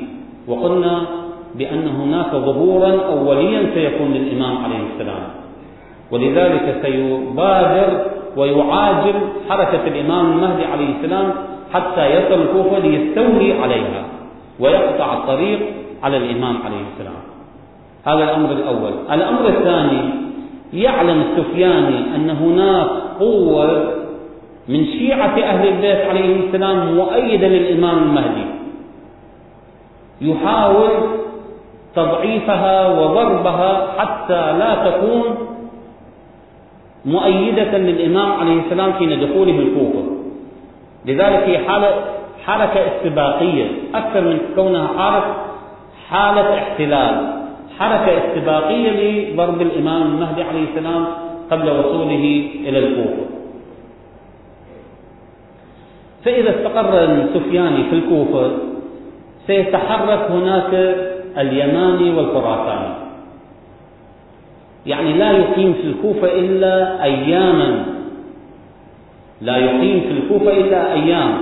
وقلنا 0.48 1.02
بأن 1.56 1.88
هناك 1.88 2.32
ظهورا 2.32 2.92
أوليا 3.06 3.62
سيكون 3.74 4.14
للإمام 4.14 4.58
عليه 4.64 4.80
السلام. 4.94 5.24
ولذلك 6.12 6.80
سيبادر 6.82 8.06
ويعاجل 8.38 9.16
حركة 9.50 9.88
الإمام 9.88 10.32
المهدي 10.32 10.66
عليه 10.66 10.90
السلام 10.98 11.34
حتى 11.74 12.06
يصل 12.06 12.42
الكوفة 12.42 12.80
ليستولي 12.80 13.54
عليها 13.54 14.04
ويقطع 14.60 15.14
الطريق 15.14 15.60
على 16.04 16.18
الإمام 16.18 16.58
عليه 16.66 16.84
السلام. 16.94 17.22
هذا 18.06 18.24
الأمر 18.24 18.52
الأول. 18.52 18.94
الأمر 19.12 19.48
الثاني 19.48 20.29
يعلم 20.74 21.22
السفياني 21.22 22.16
أن 22.16 22.30
هناك 22.30 22.90
قوة 23.20 23.94
من 24.68 24.86
شيعة 24.86 25.38
أهل 25.44 25.68
البيت 25.68 26.06
عليهم 26.06 26.42
السلام 26.48 26.96
مؤيدة 26.96 27.48
للإمام 27.48 27.98
المهدي. 27.98 28.46
يحاول 30.22 30.90
تضعيفها 31.96 33.00
وضربها 33.00 33.88
حتى 33.98 34.58
لا 34.58 34.90
تكون 34.90 35.24
مؤيدة 37.06 37.78
للإمام 37.78 38.32
عليه 38.32 38.62
السلام 38.62 38.94
حين 38.94 39.20
دخوله 39.20 39.60
الكوفة. 39.60 40.04
لذلك 41.06 41.44
هي 41.50 41.58
حالة 41.58 41.92
حركة 42.46 42.80
استباقية. 42.88 43.66
أكثر 43.96 44.22
من 44.22 44.40
كونها 44.56 44.88
حركة 44.98 45.36
حالة 46.10 46.54
احتلال. 46.54 47.39
حركة 47.80 48.12
استباقية 48.18 48.92
لضرب 49.32 49.62
الإمام 49.62 50.02
المهدي 50.02 50.44
عليه 50.44 50.64
السلام 50.64 51.06
قبل 51.52 51.70
وصوله 51.70 52.50
إلى 52.66 52.80
الكوفة. 52.80 53.26
فإذا 56.26 56.50
استقر 56.50 57.04
السفياني 57.04 57.84
في 57.90 57.96
الكوفة 57.96 58.52
سيتحرك 59.48 60.32
هناك 60.32 60.74
اليماني 61.38 62.12
والخراساني. 62.12 62.94
يعني 64.86 65.14
لا 65.14 65.32
يقيم 65.32 65.74
في 65.74 65.88
الكوفة 65.88 66.28
إلا 66.28 67.04
أياما. 67.04 67.86
لا 69.42 69.58
يقيم 69.58 70.00
في 70.00 70.12
الكوفة 70.12 70.52
إلا 70.58 70.94
أيام. 70.94 71.38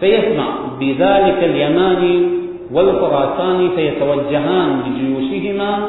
فيسمع 0.00 0.46
بذلك 0.80 1.38
اليماني 1.44 2.41
والخراساني 2.72 3.68
فيتوجهان 3.70 4.80
بجيوشهما 4.80 5.88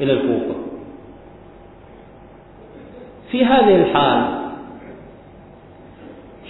إلى 0.00 0.12
الكوفة. 0.12 0.54
في 3.30 3.44
هذه 3.44 3.76
الحال 3.76 4.22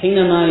حينما 0.00 0.46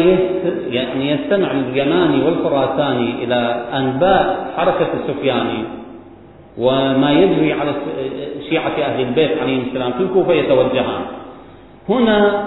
يعني 0.69 1.11
يستمع 1.11 1.51
اليماني 1.51 2.25
والخراساني 2.25 3.23
إلى 3.23 3.65
أنباء 3.73 4.53
حركة 4.57 4.87
السفياني 4.93 5.63
وما 6.57 7.11
يجري 7.11 7.53
على 7.53 7.73
شيعة 8.49 8.71
أهل 8.71 9.01
البيت 9.01 9.37
عليهم 9.37 9.63
السلام 9.67 9.91
في 9.91 10.03
الكوفة 10.03 10.33
يتوجهان. 10.33 11.01
هنا 11.89 12.45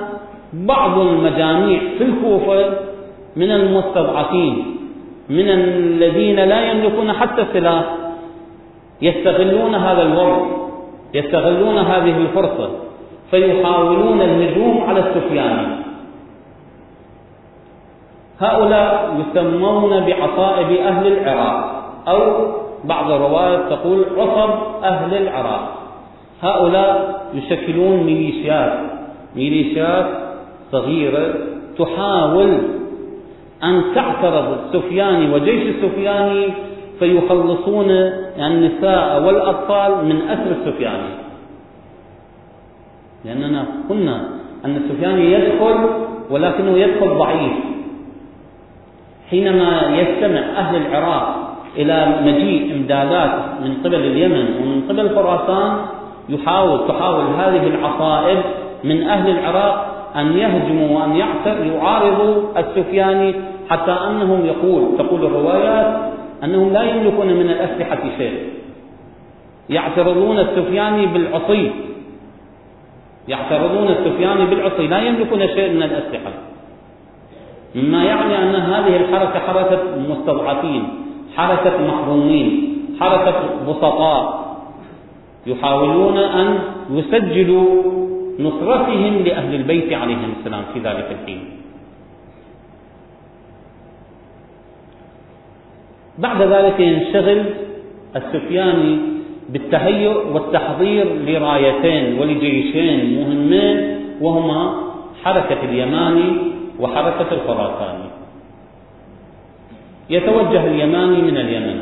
بعض 0.52 0.98
المجاميع 0.98 1.80
في 1.98 2.04
الكوفة 2.04 2.64
من 3.36 3.50
المستضعفين. 3.50 4.76
من 5.32 5.48
الذين 5.48 6.36
لا 6.36 6.70
يملكون 6.70 7.12
حتى 7.12 7.42
السلاح 7.42 7.84
يستغلون 9.02 9.74
هذا 9.74 10.02
الوضع 10.02 10.46
يستغلون 11.14 11.78
هذه 11.78 12.16
الفرصة 12.16 12.70
فيحاولون 13.30 14.20
الهجوم 14.20 14.84
على 14.88 15.00
السفياني 15.00 15.66
هؤلاء 18.40 19.16
يسمون 19.20 20.00
بعصائب 20.00 20.70
أهل 20.72 21.06
العراق 21.06 21.82
أو 22.08 22.46
بعض 22.84 23.10
الروايات 23.10 23.60
تقول 23.70 24.04
عصب 24.18 24.50
أهل 24.84 25.14
العراق. 25.14 25.78
هؤلاء 26.42 27.22
يشكلون 27.34 27.96
ميليشيات 28.02 28.72
ميليشيات 29.36 30.06
صغيرة 30.72 31.34
تحاول 31.78 32.58
أن 33.64 33.82
تعترض 33.94 34.58
السفياني 34.58 35.34
وجيش 35.34 35.74
السفياني 35.74 36.48
فيخلصون 36.98 37.90
النساء 38.38 39.22
والأطفال 39.22 40.04
من 40.04 40.28
أسر 40.28 40.50
السفياني 40.60 41.12
لأننا 43.24 43.66
قلنا 43.90 44.28
أن 44.64 44.76
السفياني 44.76 45.32
يدخل 45.32 45.76
ولكنه 46.30 46.78
يدخل 46.78 47.08
ضعيف. 47.08 47.52
حينما 49.30 49.96
يستمع 49.96 50.40
أهل 50.40 50.76
العراق 50.76 51.52
إلى 51.76 52.16
مجيء 52.24 52.74
إمدادات 52.76 53.32
من 53.64 53.74
قبل 53.84 53.94
اليمن 53.94 54.46
ومن 54.62 54.82
قبل 54.88 55.14
خراسان 55.14 55.76
يحاول 56.28 56.88
تحاول 56.88 57.24
هذه 57.24 57.66
العصائب 57.66 58.38
من 58.84 59.02
أهل 59.02 59.30
العراق 59.30 59.91
أن 60.16 60.38
يهجموا 60.38 60.98
وأن 60.98 61.16
يعارضوا 61.46 62.58
السفياني 62.58 63.34
حتى 63.70 63.92
أنهم 63.92 64.46
يقول 64.46 64.98
تقول 64.98 65.24
الروايات 65.24 66.12
أنهم 66.44 66.72
لا 66.72 66.82
يملكون 66.82 67.26
من 67.26 67.50
الأسلحة 67.50 67.98
شيء 68.18 68.38
يعترضون 69.70 70.38
السفياني 70.38 71.06
بالعصي. 71.06 71.70
يعترضون 73.28 73.88
السفياني 73.88 74.46
بالعصي. 74.46 74.86
لا 74.86 74.98
يملكون 74.98 75.48
شيء 75.48 75.72
من 75.72 75.82
الأسلحة. 75.82 76.32
مما 77.74 78.04
يعني 78.04 78.38
أن 78.42 78.54
هذه 78.54 78.96
الحركة 78.96 79.38
حركة 79.38 79.82
مستضعفين 80.08 80.88
حركة 81.36 81.86
محرومين 81.86 82.78
حركة 83.00 83.34
بسطاء. 83.68 84.42
يحاولون 85.46 86.18
أن 86.18 86.58
يسجلوا 86.90 87.82
نصرتهم 88.38 89.24
لأهل 89.24 89.54
البيت 89.54 89.92
عليهم 89.92 90.32
السلام 90.38 90.64
في 90.74 90.80
ذلك 90.80 91.16
الحين. 91.20 91.44
بعد 96.18 96.42
ذلك 96.42 96.80
ينشغل 96.80 97.44
السفياني 98.16 98.98
بالتهيؤ 99.48 100.26
والتحضير 100.32 101.06
لرايتين 101.26 102.18
ولجيشين 102.18 103.20
مهمين 103.20 103.76
وهما 104.20 104.60
حركة 105.24 105.60
اليماني 105.64 106.30
وحركة 106.80 107.32
الخراساني. 107.32 108.08
يتوجه 110.10 110.66
اليماني 110.66 111.22
من 111.22 111.36
اليمن. 111.36 111.78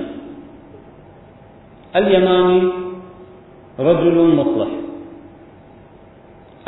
اليماني 1.96 2.62
رجل 3.78 4.16
مصلح. 4.36 4.68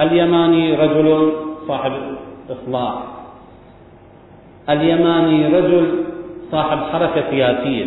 اليماني 0.02 0.74
رجل 0.76 1.32
صاحب 1.68 1.92
إصلاح 2.50 2.94
اليماني 4.70 5.46
رجل 5.46 6.04
صاحب 6.52 6.78
حركة 6.78 7.30
سياسية. 7.30 7.86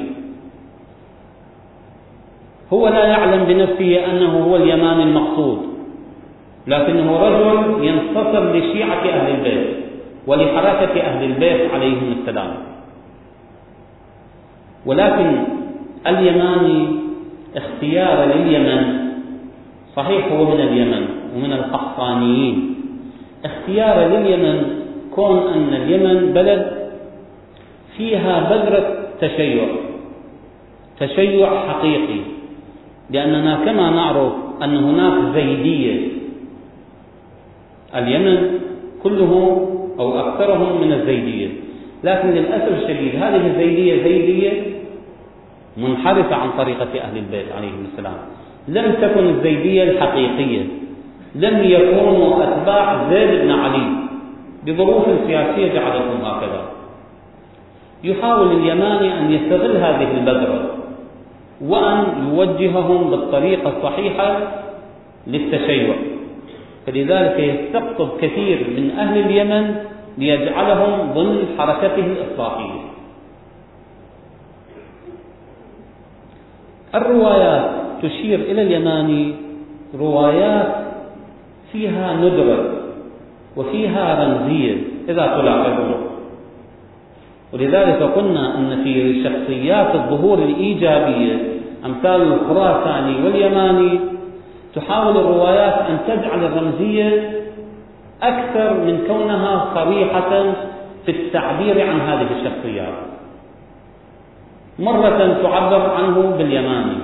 هو 2.74 2.88
لا 2.88 3.06
يعلم 3.06 3.44
بنفسه 3.44 4.06
أنه 4.06 4.44
هو 4.44 4.56
اليماني 4.56 5.04
المقصود 5.04 5.60
لكنه 6.68 7.20
رجل 7.20 7.84
ينتصر 7.84 8.54
لشيعة 8.54 9.04
أهل 9.10 9.36
البيت 9.36 9.76
ولحركة 10.28 11.02
أهل 11.02 11.24
البيت 11.24 11.72
عليهم 11.72 12.16
السلام. 12.20 12.52
ولكن 14.86 15.44
اليماني 16.08 16.88
اختيار 17.56 18.26
لليمن 18.26 19.06
صحيح 19.96 20.32
هو 20.32 20.46
من 20.46 20.62
اليمن. 20.62 21.25
ومن 21.36 21.54
القحطانيين. 21.54 22.76
اختيار 23.46 24.08
لليمن 24.08 24.58
كون 25.16 25.38
أن 25.38 25.74
اليمن 25.74 26.34
بلد 26.34 26.90
فيها 27.98 28.34
بذرة 28.50 28.88
تشيع. 29.22 29.68
تشيع 31.00 31.50
حقيقي. 31.68 32.20
لأننا 33.10 33.66
كما 33.66 33.90
نعرف 33.90 34.34
أن 34.64 34.78
هناك 34.78 35.36
زيدية. 35.36 36.08
اليمن 37.96 38.60
كله 39.04 39.32
أو 40.00 40.20
أكثرهم 40.20 40.82
من 40.82 40.94
الزيدية. 40.94 41.50
لكن 42.04 42.28
للأسف 42.30 42.84
الشديد 42.84 43.16
هذه 43.16 43.48
الزيدية 43.48 44.04
زيدية 44.04 44.52
منحرفة 45.78 46.36
عن 46.36 46.50
طريقة 46.58 47.00
أهل 47.02 47.18
البيت 47.18 47.52
عليهم 47.52 47.86
السلام. 47.92 48.18
لم 48.68 48.94
تكن 49.02 49.30
الزيدية 49.30 49.84
الحقيقية. 49.84 50.64
لم 51.36 51.64
يكونوا 51.64 52.44
أتباع 52.44 53.10
زيد 53.10 53.42
بن 53.42 53.52
علي 53.52 53.88
بظروف 54.66 55.06
سياسية 55.28 55.74
جعلتهم 55.74 56.26
هكذا. 56.26 56.62
يحاول 58.04 58.52
اليماني 58.52 59.20
أن 59.20 59.32
يستغل 59.32 59.78
هذه 59.78 60.12
البذرة 60.18 60.70
وأن 61.62 62.04
يوجههم 62.30 63.10
بالطريقة 63.10 63.78
الصحيحة 63.78 64.38
للتشيع. 65.28 65.96
فلذلك 66.86 67.40
يستقطب 67.40 68.10
كثير 68.22 68.68
من 68.78 68.92
أهل 68.92 69.18
اليمن 69.18 69.76
ليجعلهم 70.18 71.12
ضمن 71.14 71.46
حركته 71.58 72.06
الإصلاحية. 72.06 72.82
الروايات 76.96 77.72
تشير 78.02 78.40
إلى 78.40 78.62
اليماني 78.62 79.36
روايات 80.00 80.85
فيها 81.72 82.14
ندرة 82.14 82.72
وفيها 83.58 84.24
رمزية 84.24 84.76
إذا 85.10 85.26
تلاحظون 85.26 86.06
ولذلك 87.54 88.04
قلنا 88.04 88.58
أن 88.58 88.84
في 88.84 89.24
شخصيات 89.24 89.96
الظهور 89.96 90.38
الإيجابية 90.38 91.56
أمثال 91.86 92.22
الخراساني 92.22 93.24
واليماني 93.26 94.00
تحاول 94.76 95.18
الروايات 95.18 95.74
أن 95.74 95.98
تجعل 96.08 96.44
الرمزية 96.44 97.32
أكثر 98.24 98.74
من 98.74 99.04
كونها 99.08 99.72
صريحة 99.76 100.54
في 101.06 101.12
التعبير 101.12 101.90
عن 101.90 102.02
هذه 102.02 102.28
الشخصيات. 102.40 102.94
مرة 104.80 105.40
تعبر 105.44 105.90
عنه 105.90 106.36
باليماني 106.38 106.98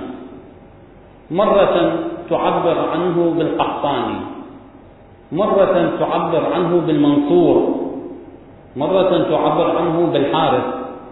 مرة 1.30 1.92
تعبر 2.30 2.88
عنه 2.92 3.34
بالقحطاني. 3.38 4.31
مرة 5.32 5.90
تعبر 5.98 6.52
عنه 6.54 6.80
بالمنصور 6.86 7.74
مرة 8.76 9.26
تعبر 9.30 9.76
عنه 9.76 10.06
بالحارث 10.12 10.64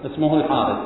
اسمه 0.07 0.37
الحارث. 0.37 0.77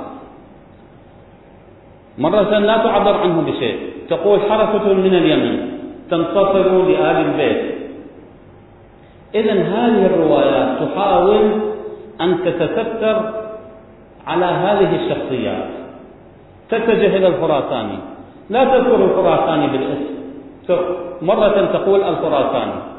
مرة 2.18 2.59
لا 2.59 2.77
تعبر 2.77 3.14
عنه 3.14 3.42
بشيء 3.42 3.79
تقول 4.11 4.40
حركة 4.40 4.92
من 4.92 5.14
اليمن 5.14 5.79
تنتصر 6.11 6.83
لآل 6.83 7.16
البيت. 7.27 7.75
إذا 9.35 9.53
هذه 9.53 10.07
الروايات 10.07 10.83
تحاول 10.83 11.51
أن 12.20 12.44
تتستر 12.44 13.16
على 14.27 14.44
هذه 14.44 14.97
الشخصيات. 14.97 15.68
تتجه 16.70 17.16
إلى 17.16 17.27
الخراساني. 17.27 17.99
لا 18.51 18.64
تذكر 18.64 19.05
الخراساني 19.05 19.66
بالاسم. 19.66 20.14
مرة 21.23 21.66
تقول 21.73 22.03
الخراساني. 22.03 22.93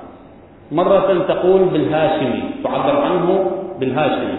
مرة 0.71 1.25
تقول 1.28 1.62
بالهاشمي 1.65 2.43
تعبر 2.63 3.01
عنه 3.01 3.51
بالهاشمي. 3.80 4.38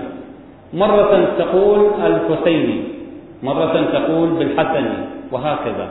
مرة 0.75 1.35
تقول 1.39 1.91
الحسيني 2.03 2.83
مرة 3.43 3.91
تقول 3.93 4.29
بالحسني 4.29 4.97
وهكذا. 5.33 5.89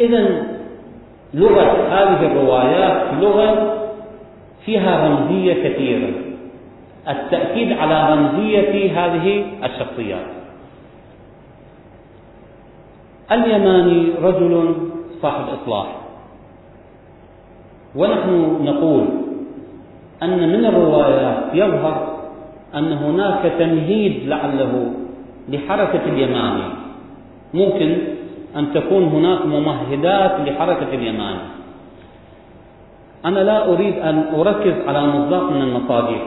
إذا 0.00 0.46
لغة 1.34 1.70
هذه 1.88 2.26
الروايات 2.26 3.14
لغة 3.22 3.76
فيها 4.64 5.08
رمزية 5.08 5.54
كثيرة. 5.68 6.12
التأكيد 7.08 7.72
على 7.72 8.14
رمزية 8.14 8.72
هذه 8.98 9.44
الشخصيات. 9.64 10.26
اليماني 13.32 14.12
رجل 14.22 14.74
صاحب 15.22 15.44
إصلاح. 15.62 15.99
ونحن 17.96 18.58
نقول 18.64 19.04
أن 20.22 20.38
من 20.48 20.64
الروايات 20.64 21.54
يظهر 21.54 21.96
أن 22.74 22.92
هناك 22.92 23.52
تمهيد 23.58 24.28
لعله 24.28 24.92
لحركة 25.48 26.04
اليماني 26.06 26.68
ممكن 27.54 27.98
أن 28.56 28.72
تكون 28.74 29.04
هناك 29.04 29.46
ممهدات 29.46 30.32
لحركة 30.48 30.94
اليماني 30.94 31.60
أنا 33.24 33.40
لا 33.40 33.68
أريد 33.72 33.94
أن 33.98 34.24
أركز 34.34 34.74
على 34.86 35.06
مصداق 35.06 35.52
من 35.52 35.62
المصادر. 35.62 36.20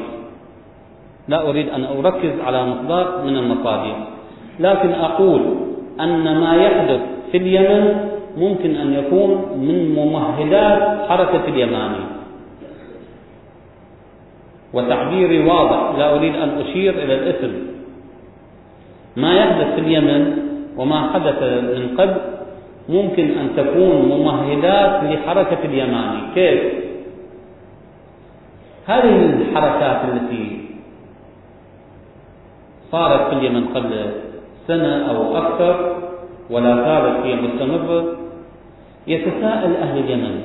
لا 1.27 1.49
أريد 1.49 1.69
أن 1.69 1.83
أركز 1.83 2.39
على 2.45 2.65
مصداق 2.65 3.23
من 3.25 3.37
المصادر. 3.37 3.95
لكن 4.59 4.91
أقول 4.91 5.41
أن 5.99 6.37
ما 6.37 6.55
يحدث 6.55 7.01
في 7.31 7.37
اليمن 7.37 8.12
ممكن 8.37 8.75
أن 8.75 8.93
يكون 8.93 9.29
من 9.57 9.95
ممهدات 9.95 11.09
حركة 11.09 11.47
اليماني 11.47 12.03
وتعبيري 14.73 15.45
واضح 15.45 15.97
لا 15.97 16.15
أريد 16.15 16.35
أن 16.35 16.49
أشير 16.49 16.93
إلى 16.93 17.13
الاسم. 17.13 17.53
ما 19.17 19.33
يحدث 19.33 19.73
في 19.75 19.81
اليمن 19.81 20.37
وما 20.77 21.13
حدث 21.13 21.43
من 21.77 21.97
قبل 21.97 22.21
ممكن 22.89 23.37
أن 23.37 23.49
تكون 23.57 23.95
ممهدات 24.09 25.03
لحركة 25.03 25.65
اليماني 25.65 26.21
كيف؟ 26.35 26.61
هذه 28.85 29.15
الحركات 29.25 30.01
التي 30.13 30.61
صارت 32.91 33.29
في 33.29 33.33
اليمن 33.35 33.65
قبل 33.65 34.11
سنة 34.67 35.09
أو 35.09 35.37
أكثر 35.37 35.95
ولا 36.49 36.75
زالت 36.75 37.25
هي 37.25 37.35
مستمرة. 37.35 38.22
يتساءل 39.07 39.75
أهل 39.75 39.97
اليمن 39.97 40.41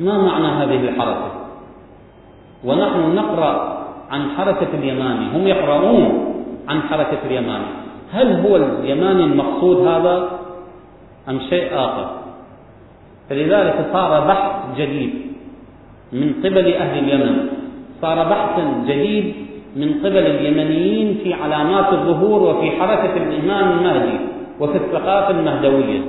ما 0.00 0.18
معنى 0.18 0.46
هذه 0.46 0.88
الحركة؟ 0.88 1.30
ونحن 2.64 3.14
نقرأ 3.14 3.76
عن 4.10 4.30
حركة 4.36 4.68
اليماني 4.74 5.36
هم 5.36 5.46
يقرؤون 5.46 6.34
عن 6.68 6.82
حركة 6.82 7.18
اليماني. 7.26 7.66
هل 8.12 8.40
هو 8.40 8.56
اليماني 8.56 9.24
المقصود 9.24 9.86
هذا 9.86 10.28
أم 11.28 11.40
شيء 11.50 11.68
آخر؟ 11.74 12.10
فلذلك 13.30 13.86
صار 13.92 14.26
بحث 14.26 14.52
جديد 14.76 15.14
من 16.12 16.34
قبل 16.44 16.74
أهل 16.74 16.98
اليمن 16.98 17.48
صار 18.02 18.28
بحثا 18.28 18.84
جديد 18.86 19.34
من 19.76 19.94
قبل 20.04 20.26
اليمنيين 20.26 21.18
في 21.22 21.34
علامات 21.34 21.92
الظهور 21.92 22.42
وفي 22.42 22.70
حركة 22.70 23.16
الإمام 23.16 23.78
المهدي 23.78 24.18
وفي 24.60 24.76
الثقافة 24.76 25.30
المهدوية. 25.30 26.00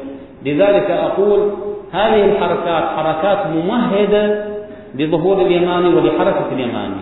لذلك 0.45 0.91
أقول 0.91 1.51
هذه 1.91 2.25
الحركات 2.25 2.83
حركات 2.83 3.47
ممهدة 3.47 4.45
لظهور 4.95 5.41
اليماني 5.41 5.87
ولحركة 5.95 6.45
اليماني. 6.51 7.01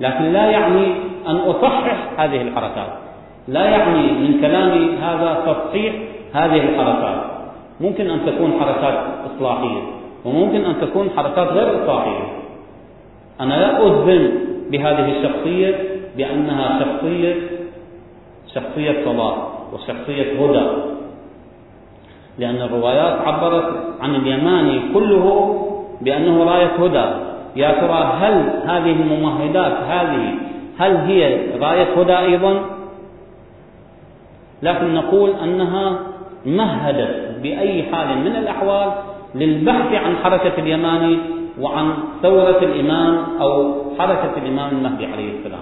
لكن 0.00 0.24
لا 0.32 0.50
يعني 0.50 0.86
أن 1.28 1.36
أصحح 1.36 2.20
هذه 2.20 2.42
الحركات. 2.42 2.92
لا 3.48 3.64
يعني 3.64 4.12
من 4.12 4.40
كلامي 4.40 4.98
هذا 5.02 5.42
تصحيح 5.46 5.94
هذه 6.32 6.60
الحركات. 6.60 7.22
ممكن 7.80 8.10
أن 8.10 8.26
تكون 8.26 8.52
حركات 8.60 8.98
إصلاحية 9.26 9.82
وممكن 10.24 10.64
أن 10.64 10.80
تكون 10.80 11.10
حركات 11.16 11.48
غير 11.48 11.82
إصلاحية. 11.82 12.24
أنا 13.40 13.54
لا 13.54 13.86
أذن 13.86 14.32
بهذه 14.70 15.12
الشخصية 15.18 15.74
بأنها 16.16 16.80
شخصية 16.80 17.34
شخصية 18.54 19.04
صلاح 19.04 19.36
وشخصية 19.72 20.40
هدى. 20.40 20.66
لأن 22.38 22.62
الروايات 22.62 23.20
عبرت 23.26 23.70
عن 24.00 24.14
اليماني 24.14 24.80
كله 24.94 25.26
بأنه 26.00 26.44
راية 26.44 26.66
هدى. 26.66 27.06
يا 27.56 27.70
ترى 27.72 28.12
هل 28.20 28.34
هذه 28.64 28.92
الممهدات 28.92 29.72
هذه 29.72 30.34
هل 30.78 30.96
هي 30.96 31.48
راية 31.58 31.88
هدى 31.96 32.18
أيضا؟ 32.18 32.62
لكن 34.62 34.94
نقول 34.94 35.30
أنها 35.30 35.98
مهدت 36.46 37.38
بأي 37.42 37.82
حال 37.82 38.18
من 38.18 38.36
الأحوال 38.36 38.92
للبحث 39.34 39.92
عن 39.94 40.16
حركة 40.16 40.52
اليماني 40.58 41.18
وعن 41.60 41.94
ثورة 42.22 42.58
الإمام 42.62 43.24
أو 43.40 43.74
حركة 43.98 44.32
الإمام 44.36 44.70
المهدي 44.76 45.06
عليه 45.06 45.38
السلام. 45.38 45.61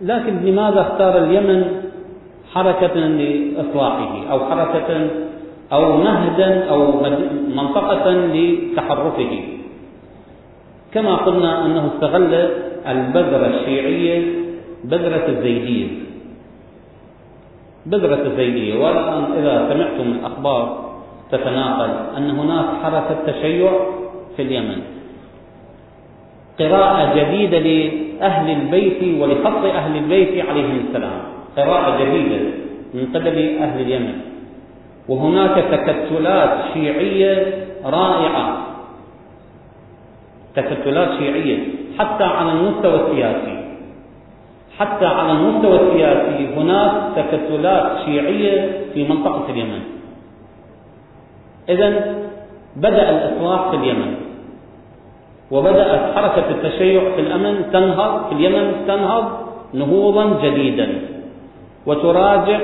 لكن 0.00 0.36
لماذا 0.44 0.80
اختار 0.80 1.24
اليمن 1.24 1.64
حركة 2.54 2.94
لإصلاحه 2.94 4.30
أو 4.30 4.38
حركة 4.40 5.10
أو 5.72 6.02
نهدا 6.02 6.70
أو 6.70 6.92
منطقة 7.54 8.10
لتحركه؟ 8.10 9.32
كما 10.92 11.14
قلنا 11.16 11.66
أنه 11.66 11.90
استغل 11.94 12.34
البذرة 12.86 13.46
الشيعية 13.46 14.44
بذرة 14.84 15.26
الزيدية. 15.28 15.88
بذرة 17.86 18.22
الزيدية. 18.26 18.84
والآن 18.84 19.24
إذا 19.38 19.68
سمعتم 19.72 20.12
الأخبار 20.12 20.94
تتناقل 21.32 21.90
أن 22.16 22.30
هناك 22.30 22.66
حركة 22.82 23.16
تشيع 23.26 23.72
في 24.36 24.42
اليمن. 24.42 24.80
قراءة 26.58 27.14
جديدة 27.18 28.03
لأهل 28.20 28.50
البيت 28.50 29.20
ولخط 29.20 29.64
أهل 29.64 29.96
البيت 29.96 30.46
عليهم 30.46 30.86
السلام. 30.88 31.20
قراءة 31.56 32.04
جديدة 32.04 32.40
من 32.94 33.06
قبل 33.14 33.58
أهل 33.58 33.80
اليمن. 33.80 34.14
وهناك 35.08 35.64
تكتلات 35.70 36.50
شيعية 36.74 37.66
رائعة. 37.84 38.66
تكتلات 40.56 41.18
شيعية. 41.18 41.58
حتى 41.98 42.24
على 42.24 42.52
المستوى 42.52 42.94
السياسي. 42.94 43.64
حتى 44.78 45.06
على 45.06 45.32
المستوى 45.32 45.76
السياسي 45.80 46.54
هناك 46.56 46.92
تكتلات 47.16 48.04
شيعية 48.04 48.70
في 48.94 49.08
منطقة 49.08 49.50
اليمن. 49.50 49.80
إذا 51.68 52.14
بدأ 52.76 53.10
الإصلاح 53.10 53.70
في 53.70 53.76
اليمن. 53.76 54.23
وبدأت 55.50 56.14
حركة 56.14 56.50
التشيع 56.50 57.14
في 57.14 57.20
الأمن 57.20 57.64
تنهض 57.72 58.28
في 58.28 58.34
اليمن 58.34 58.72
تنهض 58.86 59.24
نهوضا 59.74 60.40
جديدا. 60.42 60.88
وتراجع 61.86 62.60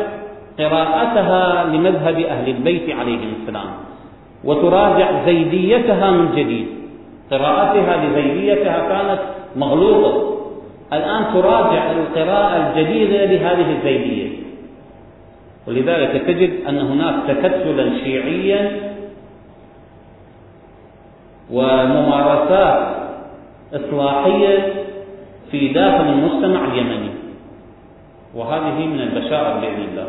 قراءتها 0.58 1.64
لمذهب 1.64 2.18
أهل 2.18 2.48
البيت 2.48 2.90
عليهم 2.90 3.32
السلام. 3.42 3.70
وتراجع 4.44 5.24
زيديتها 5.26 6.10
من 6.10 6.28
جديد. 6.36 6.66
قراءتها 7.30 8.04
لزيديتها 8.04 8.78
كانت 8.88 9.20
مغلوطة. 9.56 10.36
الآن 10.92 11.24
تراجع 11.34 11.90
القراءة 11.90 12.56
الجديدة 12.56 13.24
لهذه 13.24 13.76
الزيدية. 13.78 14.28
ولذلك 15.68 16.22
تجد 16.26 16.50
أن 16.68 16.78
هناك 16.78 17.14
تكتلا 17.28 17.90
شيعيا 18.04 18.89
وممارسات 21.52 22.96
إصلاحية 23.74 24.72
في 25.50 25.68
داخل 25.68 26.04
المجتمع 26.08 26.72
اليمني. 26.72 27.10
وهذه 28.34 28.86
من 28.86 29.00
البشائر 29.00 29.60
بإذن 29.60 29.82
الله. 29.90 30.08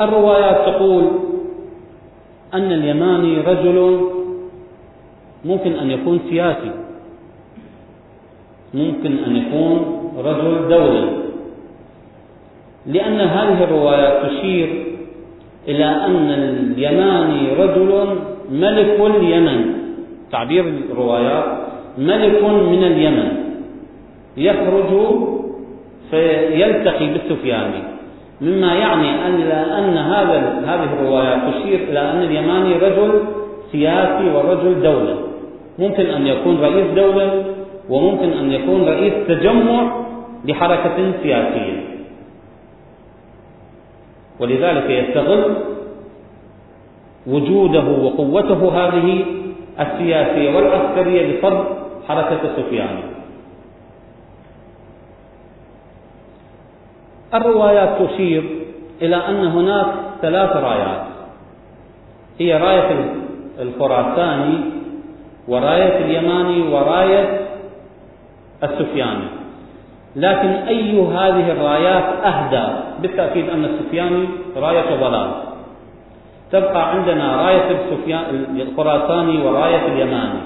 الروايات 0.00 0.74
تقول 0.74 1.04
أن 2.54 2.72
اليماني 2.72 3.40
رجل 3.40 4.08
ممكن 5.44 5.72
أن 5.72 5.90
يكون 5.90 6.20
سياسي. 6.30 6.70
ممكن 8.74 9.18
أن 9.24 9.36
يكون 9.36 9.74
رجل 10.18 10.68
دولة 10.68 11.24
لأن 12.86 13.20
هذه 13.20 13.64
الروايات 13.64 14.26
تشير 14.26 14.93
إلى 15.68 15.84
أن 15.84 16.30
اليماني 16.30 17.52
رجل 17.58 18.18
ملك 18.52 19.00
اليمن. 19.00 19.60
تعبير 20.32 20.64
الروايات 20.90 21.44
ملك 21.98 22.44
من 22.44 22.84
اليمن. 22.84 23.28
يخرج 24.36 24.90
فيلتقي 26.10 27.06
بالسفياني 27.06 27.82
مما 28.40 28.74
يعني 28.74 29.26
أن 29.26 29.42
أن 29.52 29.96
هذا 29.96 30.62
هذه 30.66 30.88
الروايات 30.92 31.54
تشير 31.54 31.78
إلى 31.88 31.98
أن 31.98 32.22
اليماني 32.22 32.74
رجل 32.74 33.20
سياسي 33.72 34.30
ورجل 34.34 34.82
دولة. 34.82 35.16
ممكن 35.78 36.06
أن 36.06 36.26
يكون 36.26 36.60
رئيس 36.60 36.86
دولة 36.96 37.44
وممكن 37.90 38.32
أن 38.32 38.52
يكون 38.52 38.84
رئيس 38.84 39.12
تجمع 39.28 40.04
لحركة 40.44 41.12
سياسية. 41.22 41.93
ولذلك 44.40 44.90
يستغل 44.90 45.56
وجوده 47.26 47.84
وقوته 47.84 48.60
هذه 48.78 49.24
السياسية 49.80 50.56
والعسكرية 50.56 51.22
لصد 51.26 51.64
حركة 52.08 52.40
سفيان. 52.56 52.98
الروايات 57.34 58.02
تشير 58.02 58.44
إلى 59.02 59.16
أن 59.16 59.46
هناك 59.46 59.86
ثلاث 60.22 60.56
رايات. 60.56 61.04
هي 62.38 62.56
راية 62.56 63.14
الخراساني 63.60 64.58
وراية 65.48 66.04
اليماني 66.04 66.62
وراية 66.74 67.40
السفياني. 68.62 69.43
لكن 70.16 70.48
أي 70.48 71.00
هذه 71.00 71.52
الرايات 71.52 72.04
أهدى 72.24 72.66
بالتأكيد 73.02 73.50
أن 73.50 73.64
السفياني 73.64 74.28
راية 74.56 74.96
ضلال. 75.00 75.30
تبقى 76.52 76.90
عندنا 76.90 77.36
راية 77.36 77.70
الخراساني 78.62 79.46
وراية 79.46 79.86
اليماني. 79.86 80.40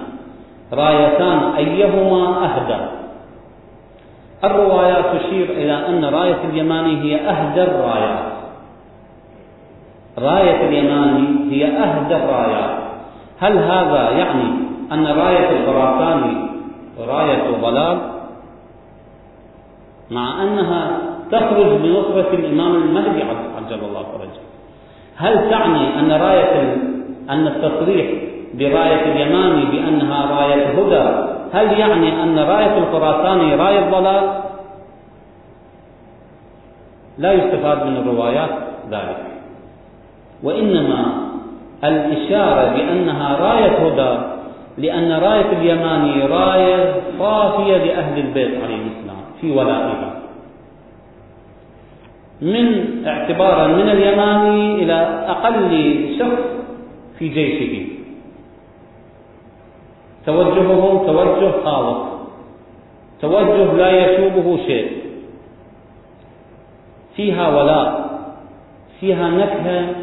رايتان 0.73 1.39
أيهما 1.57 2.45
أهدى؟ 2.45 2.81
الروايات 4.45 5.05
تشير 5.17 5.51
إلى 5.51 5.87
أن 5.89 6.05
راية 6.05 6.45
اليماني 6.45 7.03
هي 7.03 7.29
أهدى 7.29 7.63
الرايات. 7.63 8.25
راية 10.19 10.69
اليماني 10.69 11.53
هي 11.53 11.67
أهدى 11.67 12.17
الرايات. 12.17 12.79
هل 13.41 13.59
هذا 13.59 14.11
يعني 14.11 14.49
أن 14.93 15.07
راية 15.07 15.51
الخراساني 15.51 16.49
راية 17.09 17.51
ضلال؟ 17.63 18.18
مع 20.11 20.43
أنها 20.43 20.99
تخرج 21.31 21.81
بنصرة 21.83 22.29
الإمام 22.33 22.75
المهدي 22.75 23.23
عجل 23.57 23.85
الله 23.85 24.03
فرجه. 24.03 24.41
هل 25.17 25.51
تعني 25.51 25.99
أن 25.99 26.13
راية 26.13 26.77
أن 27.31 27.47
التصريح 27.47 28.07
برأية 28.55 29.13
اليماني 29.13 29.65
بأنها 29.65 30.41
راية 30.41 30.67
هدى 30.67 31.29
هل 31.53 31.79
يعني 31.79 32.23
أن 32.23 32.39
راية 32.39 32.79
الخراساني 32.79 33.55
راية 33.55 33.91
ضلال؟ 33.91 34.41
لا 37.19 37.33
يستفاد 37.33 37.87
من 37.87 37.97
الروايات 37.97 38.51
ذلك. 38.91 39.17
وإنما 40.43 41.29
الإشارة 41.85 42.73
بأنها 42.73 43.37
راية 43.37 43.89
هدى 43.89 44.39
لأن 44.79 45.13
راية 45.13 45.53
اليماني 45.53 46.27
راية 46.27 46.95
صافية 47.19 47.77
لأهل 47.77 48.19
البيت 48.19 48.63
عليهم 48.65 48.89
السلام. 48.99 49.08
في 49.41 49.51
ولائها. 49.51 50.23
من 52.43 52.67
اعتبارا 53.07 53.67
من 53.67 53.89
اليماني 53.89 54.75
إلى 54.83 55.25
أقل 55.29 55.71
شخص 56.19 56.45
في 57.19 57.29
جيشه. 57.29 57.87
توجههم 60.27 61.07
توجه 61.07 61.51
خالص. 61.65 62.09
توجه 63.21 63.73
لا 63.73 63.91
يشوبه 63.91 64.57
شيء. 64.67 64.91
فيها 67.17 67.49
ولاء 67.49 68.09
فيها 69.01 69.31
نكهة 69.31 69.95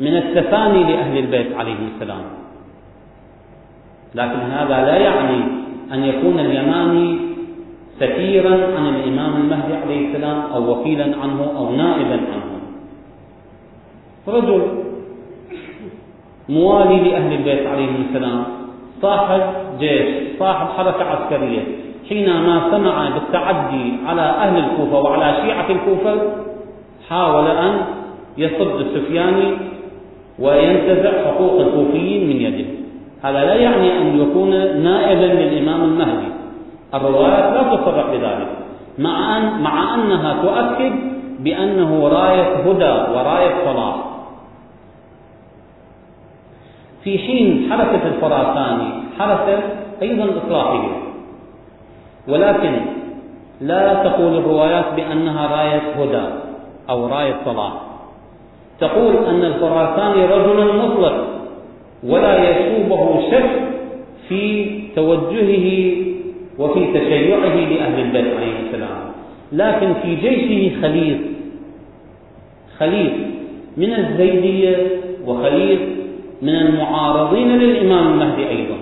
من 0.00 0.16
التفاني 0.16 0.84
لأهل 0.84 1.18
البيت 1.18 1.56
عليهم 1.56 1.88
السلام. 1.94 2.24
لكن 4.14 4.38
هذا 4.38 4.84
لا 4.86 4.96
يعني 4.96 5.40
أن 5.92 6.04
يكون 6.04 6.38
اليماني 6.38 7.31
سفيرا 8.00 8.54
عن 8.76 8.88
الإمام 8.88 9.36
المهدي 9.36 9.74
عليه 9.74 10.08
السلام 10.08 10.42
أو 10.54 10.70
وكيلا 10.70 11.04
عنه 11.04 11.52
أو 11.56 11.76
نائبا 11.76 12.20
عنه. 12.32 12.52
رجل 14.28 14.62
موالي 16.48 17.10
لأهل 17.10 17.32
البيت 17.32 17.66
عليهم 17.66 18.04
السلام 18.08 18.44
صاحب 19.02 19.40
جيش 19.78 20.38
صاحب 20.38 20.66
حركة 20.66 21.04
عسكرية. 21.04 21.62
حينما 22.08 22.70
سمع 22.70 23.08
بالتعدي 23.08 23.92
على 24.06 24.22
أهل 24.22 24.64
الكوفة 24.64 25.00
وعلى 25.00 25.36
شيعة 25.42 25.70
الكوفة 25.70 26.14
حاول 27.08 27.46
أن 27.46 27.74
يصد 28.38 28.80
السفياني 28.80 29.52
وينتزع 30.38 31.24
حقوق 31.24 31.60
الكوفيين 31.60 32.28
من 32.28 32.36
يده. 32.40 32.70
هذا 33.22 33.44
لا 33.44 33.54
يعني 33.54 33.98
أن 33.98 34.20
يكون 34.20 34.50
نائبا 34.82 35.26
للإمام 35.40 35.84
المهدي. 35.84 36.41
الروايات 36.94 37.52
لا 37.54 37.76
تصرح 37.76 38.06
بذلك. 38.06 38.48
مع, 38.98 39.38
أن 39.38 39.62
مع 39.62 39.94
أنها 39.94 40.42
تؤكد 40.42 40.92
بأنه 41.38 42.08
راية 42.08 42.56
هدى 42.56 43.12
وراية 43.12 43.54
صلاح. 43.64 43.96
في 47.04 47.18
حين 47.18 47.72
حركة 47.72 48.06
الخراساني 48.06 48.88
حركة 49.18 49.62
أيضا 50.02 50.24
إصلاحية 50.38 50.88
ولكن 52.28 52.80
لا 53.60 53.94
تقول 53.94 54.38
الروايات 54.38 54.84
بأنها 54.96 55.56
راية 55.56 55.82
هدى 55.98 56.26
أو 56.90 57.06
راية 57.06 57.36
صلاح. 57.44 57.72
تقول 58.80 59.16
أن 59.16 59.44
الخراساني 59.44 60.26
رجل 60.26 60.76
مطلق 60.76 61.24
ولا 62.04 62.50
يشوبه 62.50 63.30
شك 63.30 63.50
في 64.28 64.72
توجهه 64.96 66.11
وفي 66.58 66.92
تشيعه 66.92 67.54
لأهل 67.54 68.00
البيت 68.00 68.34
عليه 68.36 68.60
السلام. 68.66 69.12
لكن 69.52 69.94
في 70.02 70.14
جيشه 70.14 70.80
خليط 70.82 71.18
خليط 72.78 73.12
من 73.76 73.94
الزيدية 73.94 74.76
وخليط 75.26 75.80
من 76.42 76.56
المعارضين 76.56 77.48
للإمام 77.48 78.12
المهدي 78.12 78.48
أيضا. 78.48 78.76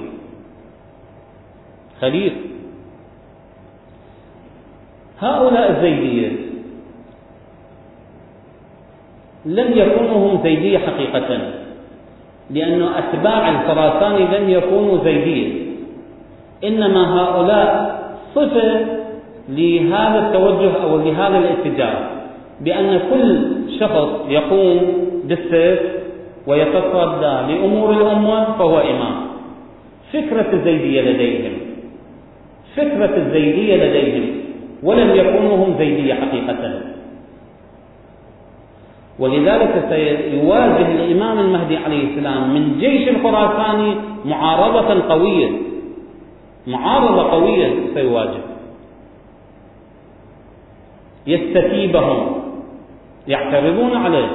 خليط 2.00 2.32
هؤلاء 5.20 5.70
الزيدية 5.70 6.30
لم 9.46 9.72
يكونوا 9.78 10.16
هم 10.16 10.42
زيدية 10.42 10.78
حقيقة 10.78 11.52
لأن 12.50 12.82
أتباع 12.82 13.50
الخراساني 13.50 14.38
لم 14.38 14.50
يكونوا 14.50 15.04
زيدية. 15.04 15.59
إنما 16.64 17.20
هؤلاء 17.20 18.00
صفة 18.34 18.86
لهذا 19.48 20.18
التوجه 20.18 20.82
أو 20.82 20.96
لهذا 20.96 21.38
الاتجاه 21.38 21.98
بأن 22.60 23.00
كل 23.10 23.46
شخص 23.80 24.08
يقوم 24.28 24.80
بالسيف 25.24 25.80
ويتصدى 26.46 27.36
لأمور 27.52 27.90
الأمة 27.92 28.44
فهو 28.58 28.78
إمام. 28.78 29.14
فكرة 30.12 30.52
الزيدية 30.52 31.00
لديهم 31.00 31.52
فكرة 32.76 33.16
الزيدية 33.16 33.76
لديهم 33.76 34.30
ولم 34.82 35.14
يكونوا 35.14 35.56
هم 35.56 35.74
زيدية 35.78 36.14
حقيقة. 36.14 36.80
ولذلك 39.18 39.84
سيواجه 39.88 40.92
الإمام 40.92 41.38
المهدي 41.38 41.76
عليه 41.76 42.10
السلام 42.10 42.54
من 42.54 42.78
جيش 42.78 43.08
الخراساني 43.08 43.94
معارضة 44.24 45.08
قوية 45.08 45.50
معارضة 46.70 47.30
قوية 47.30 47.74
سيواجه. 47.94 48.40
يستتيبهم 51.26 52.26
يعترضون 53.28 53.96
عليه 53.96 54.28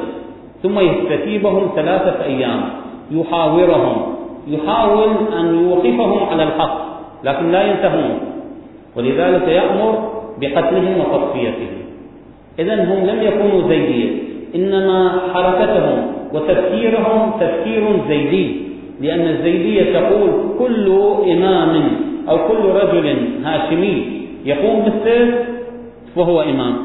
ثم 0.63 0.79
يستتيبهم 0.79 1.69
ثلاثة 1.75 2.23
أيام 2.23 2.61
يحاورهم 3.11 4.15
يحاول 4.47 5.09
أن 5.39 5.45
يوقفهم 5.63 6.23
على 6.23 6.43
الحق 6.43 6.85
لكن 7.23 7.51
لا 7.51 7.61
ينتهون. 7.63 8.19
ولذلك 8.95 9.47
يأمر 9.47 10.11
بقتلهم 10.41 10.99
وتصفيتهم 10.99 11.75
إذا 12.59 12.75
هم 12.83 13.05
لم 13.05 13.21
يكونوا 13.21 13.67
زيدية 13.69 14.11
إنما 14.55 15.21
حركتهم 15.33 16.11
وتفكيرهم 16.33 17.31
تفكير 17.39 17.83
زيدي 18.07 18.61
لأن 19.01 19.27
الزيدية 19.27 19.99
تقول 19.99 20.31
كل 20.59 20.87
إمام 21.31 22.04
أو 22.29 22.37
كل 22.47 22.63
رجل 22.65 23.17
هاشمي 23.43 24.25
يقوم 24.45 24.79
بالسيف 24.81 25.35
فهو 26.15 26.41
إمام. 26.41 26.75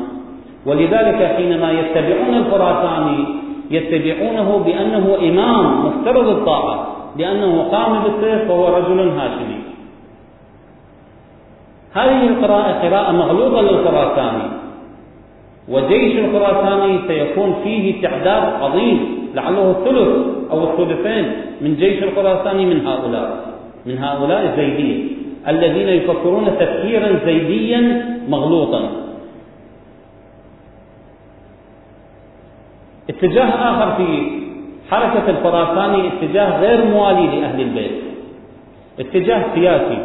ولذلك 0.67 1.33
حينما 1.37 1.73
يتبعون 1.73 2.35
الخراساني 2.35 3.25
يتبعونه 3.71 4.59
بأنه 4.59 5.17
إمام 5.29 5.87
مفترض 5.87 6.29
الطاعة 6.29 6.87
لأنه 7.17 7.63
قام 7.63 8.03
بالسيف 8.03 8.49
فهو 8.49 8.69
رجل 8.69 9.09
هاشمي. 9.09 9.61
هذه 11.93 12.29
القراءة 12.29 12.89
قراءة 12.89 13.13
مغلوطة 13.13 13.61
للخراساني 13.61 14.43
وجيش 15.69 16.19
الخراساني 16.19 17.01
سيكون 17.09 17.55
فيه 17.65 18.03
تعداد 18.03 18.63
عظيم 18.63 19.29
لعله 19.35 19.71
الثلث 19.71 20.27
أو 20.51 20.65
الثلثين 20.65 21.33
من 21.61 21.77
جيش 21.77 22.03
الخراساني 22.03 22.67
من 22.67 22.87
هؤلاء 22.87 23.55
من 23.87 23.99
هؤلاء 23.99 24.45
الزيدية. 24.45 25.20
الذين 25.49 25.89
يفكرون 25.89 26.47
تفكيرا 26.61 27.19
زيديا 27.25 27.81
مغلوطا. 28.29 28.91
اتجاه 33.11 33.49
آخر 33.49 33.97
في 33.97 34.09
حركة 34.91 35.31
الخراساني 35.31 36.09
اتجاه 36.09 36.61
غير 36.61 36.85
موالي 36.85 37.41
لأهل 37.41 37.61
البيت. 37.61 38.01
اتجاه 39.01 39.45
سياسي. 39.55 39.99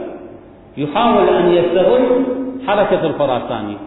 يحاول 0.77 1.29
أن 1.29 1.51
يستغل 1.51 2.23
حركة 2.67 3.05
الخراساني 3.05 3.77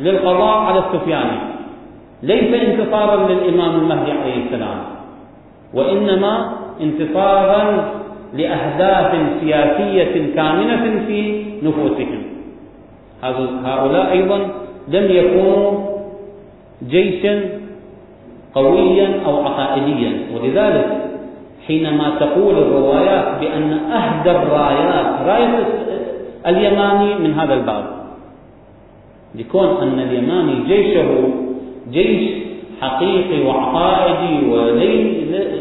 للقضاء 0.00 0.58
على 0.58 0.78
السفياني 0.78 1.38
ليس 2.22 2.54
انتصارا 2.54 3.28
للإمام 3.28 3.80
المهدي 3.80 4.12
عليه 4.12 4.44
السلام 4.44 4.78
وإنما 5.74 6.52
انتصارا 6.80 7.90
لأهداف 8.34 9.12
سياسية 9.40 10.34
كامنة 10.34 11.04
في 11.06 11.44
نفوسهم. 11.62 12.22
هؤلاء 13.64 14.12
أيضا 14.12 14.38
لم 14.88 15.06
يكونوا 15.10 15.72
جيشا 16.88 17.40
قويا 18.54 19.08
أو 19.26 19.36
عقائديا. 19.44 20.12
ولذلك 20.34 20.86
حينما 21.66 22.10
تقول 22.20 22.58
الروايات 22.58 23.40
بأن 23.40 23.72
أهدى 23.72 24.30
الرايات 24.30 25.06
رأية 25.26 25.66
اليماني 26.46 27.14
من 27.14 27.34
هذا 27.34 27.54
الباب. 27.54 27.84
لكون 29.34 29.68
أن 29.82 30.00
اليماني 30.00 30.54
جيشه 30.68 31.28
جيش 31.92 32.32
حقيقي 32.80 33.46
وعقائدي 33.46 34.50
ولي 34.50 35.16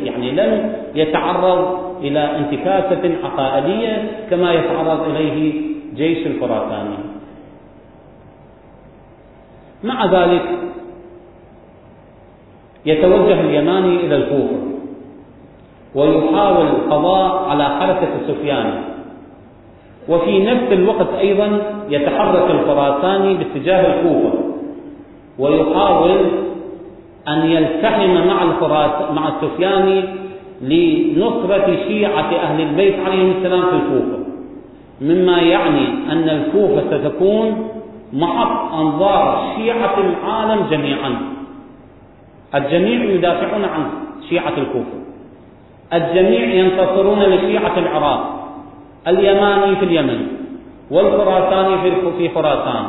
يعني 0.05 0.31
لم 0.31 0.73
يتعرض 0.95 1.84
إلى 2.01 2.37
انتكاسة 2.37 3.15
عقائدية 3.23 4.11
كما 4.29 4.53
يتعرض 4.53 5.09
إليه 5.09 5.61
جيش 5.95 6.27
الخراساني. 6.27 6.97
مع 9.83 10.05
ذلك 10.05 10.45
يتوجه 12.85 13.39
اليماني 13.41 13.95
إلى 13.95 14.15
الكوفة 14.15 14.57
ويحاول 15.95 16.65
القضاء 16.65 17.49
على 17.49 17.63
حركة 17.63 18.07
السفياني 18.21 18.79
وفي 20.09 20.39
نفس 20.39 20.71
الوقت 20.71 21.13
أيضا 21.19 21.61
يتحرك 21.89 22.51
الخراساني 22.51 23.33
باتجاه 23.33 23.93
الكوفة 23.95 24.33
ويحاول 25.39 26.17
أن 27.27 27.45
يلتحم 27.45 28.27
مع 28.27 28.43
مع 29.11 29.27
السفياني 29.27 30.24
لنصرة 30.61 31.77
شيعة 31.87 32.35
أهل 32.35 32.61
البيت 32.61 32.95
عليهم 33.05 33.33
السلام 33.37 33.61
في 33.61 33.75
الكوفة. 33.75 34.17
مما 35.01 35.41
يعني 35.41 35.87
أن 36.11 36.29
الكوفة 36.29 36.81
ستكون 36.91 37.67
محط 38.13 38.73
أنظار 38.73 39.53
شيعة 39.57 39.95
العالم 39.99 40.65
جميعا. 40.71 41.15
الجميع 42.55 43.03
يدافعون 43.03 43.63
عن 43.63 43.83
شيعة 44.29 44.53
الكوفة. 44.57 44.97
الجميع 45.93 46.65
ينتصرون 46.65 47.19
لشيعة 47.19 47.79
العراق. 47.79 48.49
اليماني 49.07 49.75
في 49.75 49.85
اليمن 49.85 50.27
والخراساني 50.91 51.91
في 52.17 52.29
خراسان 52.29 52.85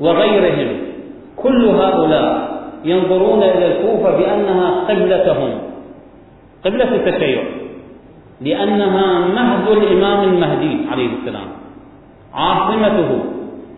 وغيرهم. 0.00 0.76
كل 1.36 1.64
هؤلاء 1.68 2.60
ينظرون 2.84 3.42
إلى 3.42 3.66
الكوفة 3.66 4.16
بأنها 4.16 4.84
قبلتهم. 4.88 5.50
قبلة 6.64 6.94
التشيع. 6.94 7.42
لأنها 8.40 9.18
مهد 9.28 9.68
الإمام 9.68 10.28
المهدي 10.28 10.88
عليه 10.90 11.08
السلام. 11.20 11.48
عاصمته. 12.34 13.24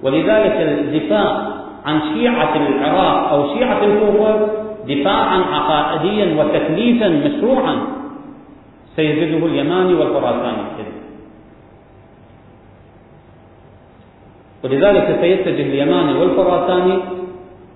ولذلك 0.03 0.57
الدفاع 0.57 1.53
عن 1.87 2.01
شيعة 2.15 2.57
العراق 2.57 3.29
أو 3.33 3.55
شيعة 3.55 3.85
الكوفة 3.85 4.49
دفاعا 4.89 5.39
عقائديا 5.39 6.43
وتكليفا 6.43 7.09
مشروعا 7.09 7.77
سيجده 8.97 9.47
اليماني 9.47 9.95
والخراساني 9.95 10.63
ولذلك 14.65 15.19
سيتجه 15.21 15.63
اليماني 15.63 16.19
والخراساني 16.19 16.99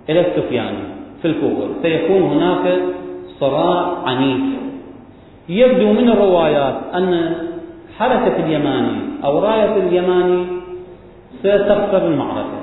إلى 0.09 0.21
السفياني 0.21 0.79
في 1.23 1.29
الكوفة 1.29 1.69
سيكون 1.83 2.23
هناك 2.23 2.79
صراع 3.41 3.95
عنيف. 4.07 4.43
يبدو 5.49 5.93
من 5.93 6.09
الروايات 6.09 6.75
أن 6.95 7.35
حركة 7.99 8.37
اليماني 8.37 8.99
أو 9.25 9.39
راية 9.39 9.77
اليماني 9.77 10.47
ستخسر 11.39 12.07
المعركة. 12.07 12.61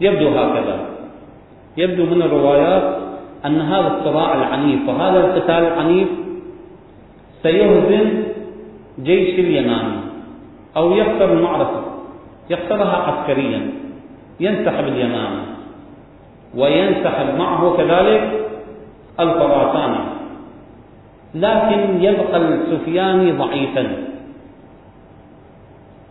يبدو 0.00 0.28
هكذا. 0.28 0.76
يبدو 1.76 2.04
من 2.06 2.22
الروايات 2.22 2.96
أن 3.46 3.60
هذا 3.60 3.96
الصراع 3.96 4.34
العنيف 4.34 4.88
وهذا 4.88 5.18
القتال 5.20 5.64
العنيف 5.64 6.08
سيهزم 7.42 8.22
جيش 9.02 9.38
اليماني 9.38 9.96
أو 10.76 10.92
يخسر 10.92 11.32
المعركة. 11.32 11.82
يخسرها 12.50 12.96
عسكريا. 12.96 13.70
ينسحب 14.40 14.84
اليماني. 14.84 15.42
وينسحب 16.56 17.38
معه 17.38 17.76
كذلك 17.76 18.48
الخراساني. 19.20 20.21
لكن 21.34 22.04
يبقى 22.04 22.36
السفياني 22.36 23.32
ضعيفا. 23.32 23.86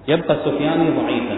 يبقى 0.07 0.34
السفياني 0.34 0.89
ضعيفا. 0.89 1.38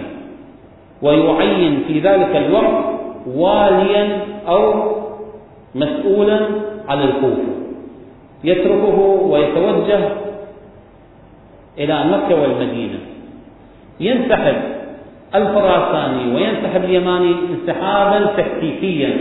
ويعين 1.02 1.84
في 1.88 2.00
ذلك 2.00 2.36
الوقت 2.36 2.86
واليا 3.28 4.20
أو 4.48 4.92
مسؤولا 5.76 6.40
على 6.88 7.04
الكوفه 7.04 7.54
يتركه 8.44 9.00
ويتوجه 9.00 10.10
إلى 11.78 12.06
مكة 12.06 12.42
والمدينة. 12.42 13.00
ينسحب 14.00 14.56
الخراساني 15.36 16.36
وينسحب 16.36 16.84
اليماني 16.84 17.36
انسحابا 17.50 18.26
تكتيكيا. 18.26 19.18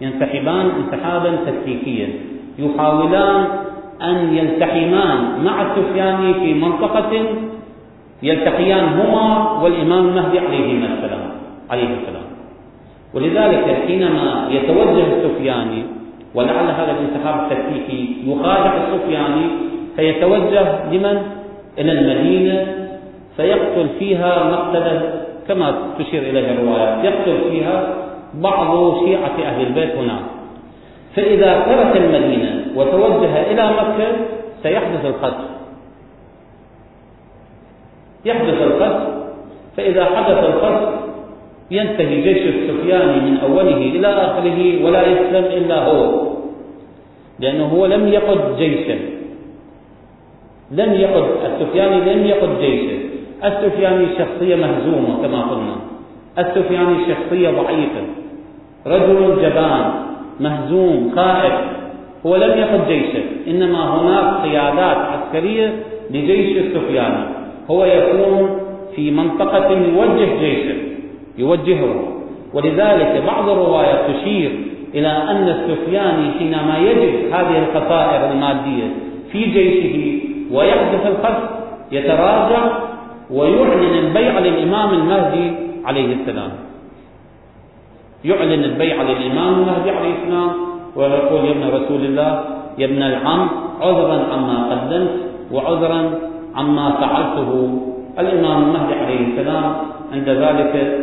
ينسحبان 0.00 0.70
انسحابا 0.70 1.36
تكتيكيا. 1.46 2.08
يحاولان 2.58 3.44
أن 4.02 4.36
يلتحمان 4.36 5.44
مع 5.44 5.62
السفياني 5.62 6.34
في 6.34 6.54
منطقة 6.54 7.12
يلتقيان 8.22 8.84
هما 8.84 9.52
والإمام 9.62 10.08
المهدي 10.08 10.38
عليه 10.38 10.72
السلام 10.74 11.30
عليه 11.70 11.84
السلام 11.84 12.26
ولذلك 13.14 13.82
حينما 13.86 14.48
يتوجه 14.50 15.06
السفياني 15.16 15.82
ولعل 16.34 16.64
هذا 16.64 16.96
الانسحاب 17.00 17.52
التكتيكي 17.52 18.16
يخادع 18.26 18.72
السفياني 18.76 19.46
فيتوجه 19.96 20.92
لمن؟ 20.92 21.22
إلى 21.78 21.92
المدينة 21.92 22.66
فيقتل 23.36 23.88
فيها 23.98 24.50
مقتله 24.50 25.24
كما 25.48 25.74
تشير 25.98 26.22
إليه 26.22 26.50
الروايات 26.52 27.04
يقتل 27.04 27.50
فيها 27.50 27.94
بعض 28.34 28.94
شيعة 29.04 29.36
أهل 29.44 29.66
البيت 29.66 29.94
هناك 29.96 30.22
فإذا 31.16 31.60
ترك 31.60 31.96
المدينة 31.96 32.64
وتوجه 32.76 33.50
إلى 33.50 33.70
مكة 33.70 34.08
سيحدث 34.62 35.04
القتل. 35.04 35.44
يحدث 38.24 38.62
القتل. 38.62 39.12
فإذا 39.76 40.04
حدث 40.04 40.38
القتل 40.38 40.86
ينتهي 41.70 42.22
جيش 42.22 42.42
السفياني 42.54 43.30
من 43.30 43.38
أوله 43.38 43.76
إلى 43.76 44.06
آخره 44.08 44.84
ولا 44.84 45.06
يسلم 45.06 45.44
إلا 45.44 45.84
هو. 45.84 46.32
لأنه 47.40 47.64
هو 47.64 47.86
لم 47.86 48.08
يقد 48.08 48.56
جيشا 48.56 48.98
لم 50.70 50.92
يقد 50.92 51.24
السفياني 51.44 52.14
لم 52.14 52.26
يقد 52.26 52.60
جيشا 52.60 52.96
السفياني 53.44 54.06
شخصية 54.18 54.56
مهزومة 54.56 55.22
كما 55.22 55.42
قلنا. 55.42 55.76
السفياني 56.38 56.96
شخصية 57.08 57.50
ضعيفة. 57.50 58.02
رجل 58.86 59.42
جبان. 59.42 60.11
مهزوم 60.42 61.12
خائف. 61.16 61.52
هو 62.26 62.36
لم 62.36 62.58
يقد 62.58 62.88
جيشه. 62.88 63.22
إنما 63.48 64.00
هناك 64.00 64.42
قيادات 64.42 64.96
عسكرية 64.96 65.72
لجيش 66.10 66.56
السفياني 66.56 67.24
هو 67.70 67.84
يكون 67.84 68.60
في 68.96 69.10
منطقة 69.10 69.70
يوجه 69.70 70.38
جيشه 70.40 70.74
يوجهه. 71.38 71.94
ولذلك 72.54 73.22
بعض 73.26 73.48
الروايات 73.48 74.10
تشير 74.10 74.50
إلى 74.94 75.08
أن 75.08 75.48
السفياني 75.48 76.30
حينما 76.38 76.78
يجد 76.78 77.32
هذه 77.32 77.58
الخسائر 77.58 78.30
المادية 78.32 78.88
في 79.32 79.44
جيشه 79.44 80.20
ويحدث 80.52 81.06
الخسف 81.06 81.50
يتراجع 81.92 82.78
ويعلن 83.30 83.98
البيع 83.98 84.38
للإمام 84.38 84.94
المهدي 84.94 85.52
عليه 85.84 86.14
السلام. 86.14 86.50
يعلن 88.24 88.64
البيعة 88.64 89.02
للإمام 89.02 89.54
المهدي 89.54 89.90
عليه 89.90 90.14
السلام 90.22 90.50
ويقول 90.96 91.44
يا 91.44 91.50
ابن 91.50 91.64
رسول 91.68 92.04
الله 92.04 92.44
يا 92.78 92.86
ابن 92.86 93.02
العم 93.02 93.48
عذرا 93.80 94.18
عما 94.32 94.56
قدمت 94.70 95.10
وعذرا 95.52 96.10
عما 96.54 96.90
فعلته. 96.90 97.78
الإمام 98.18 98.62
المهدي 98.62 98.94
عليه 98.94 99.20
السلام 99.26 99.74
عند 100.12 100.28
ذلك 100.28 100.98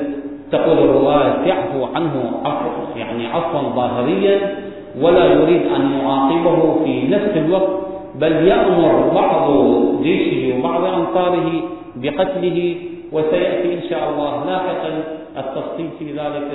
تقول 0.52 0.78
الرواية 0.78 1.34
يعفو 1.46 1.86
عنه 1.96 2.32
عفو 2.46 3.00
يعني 3.00 3.28
عفوا 3.28 3.62
ظاهريا 3.76 4.56
ولا 5.02 5.26
يريد 5.26 5.62
أن 5.76 5.92
يعاقبه 5.92 6.84
في 6.84 7.08
نفس 7.08 7.38
الوقت 7.38 7.70
بل 8.16 8.32
يأمر 8.32 9.12
بعض 9.16 9.52
جيشه 10.04 10.60
وبعض 10.60 10.84
أنصاره 10.84 11.62
بقتله 11.96 12.76
وسيأتي 13.12 13.74
إن 13.74 13.82
شاء 13.90 14.10
الله 14.10 14.46
لاحقا. 14.46 15.20
التفصيل 15.38 15.90
في 16.00 16.12
ذلك 16.12 16.50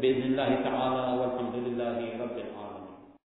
بإذن 0.00 0.22
الله 0.22 0.50
تعالى 0.64 1.04
والحمد 1.20 1.56
لله 1.66 1.96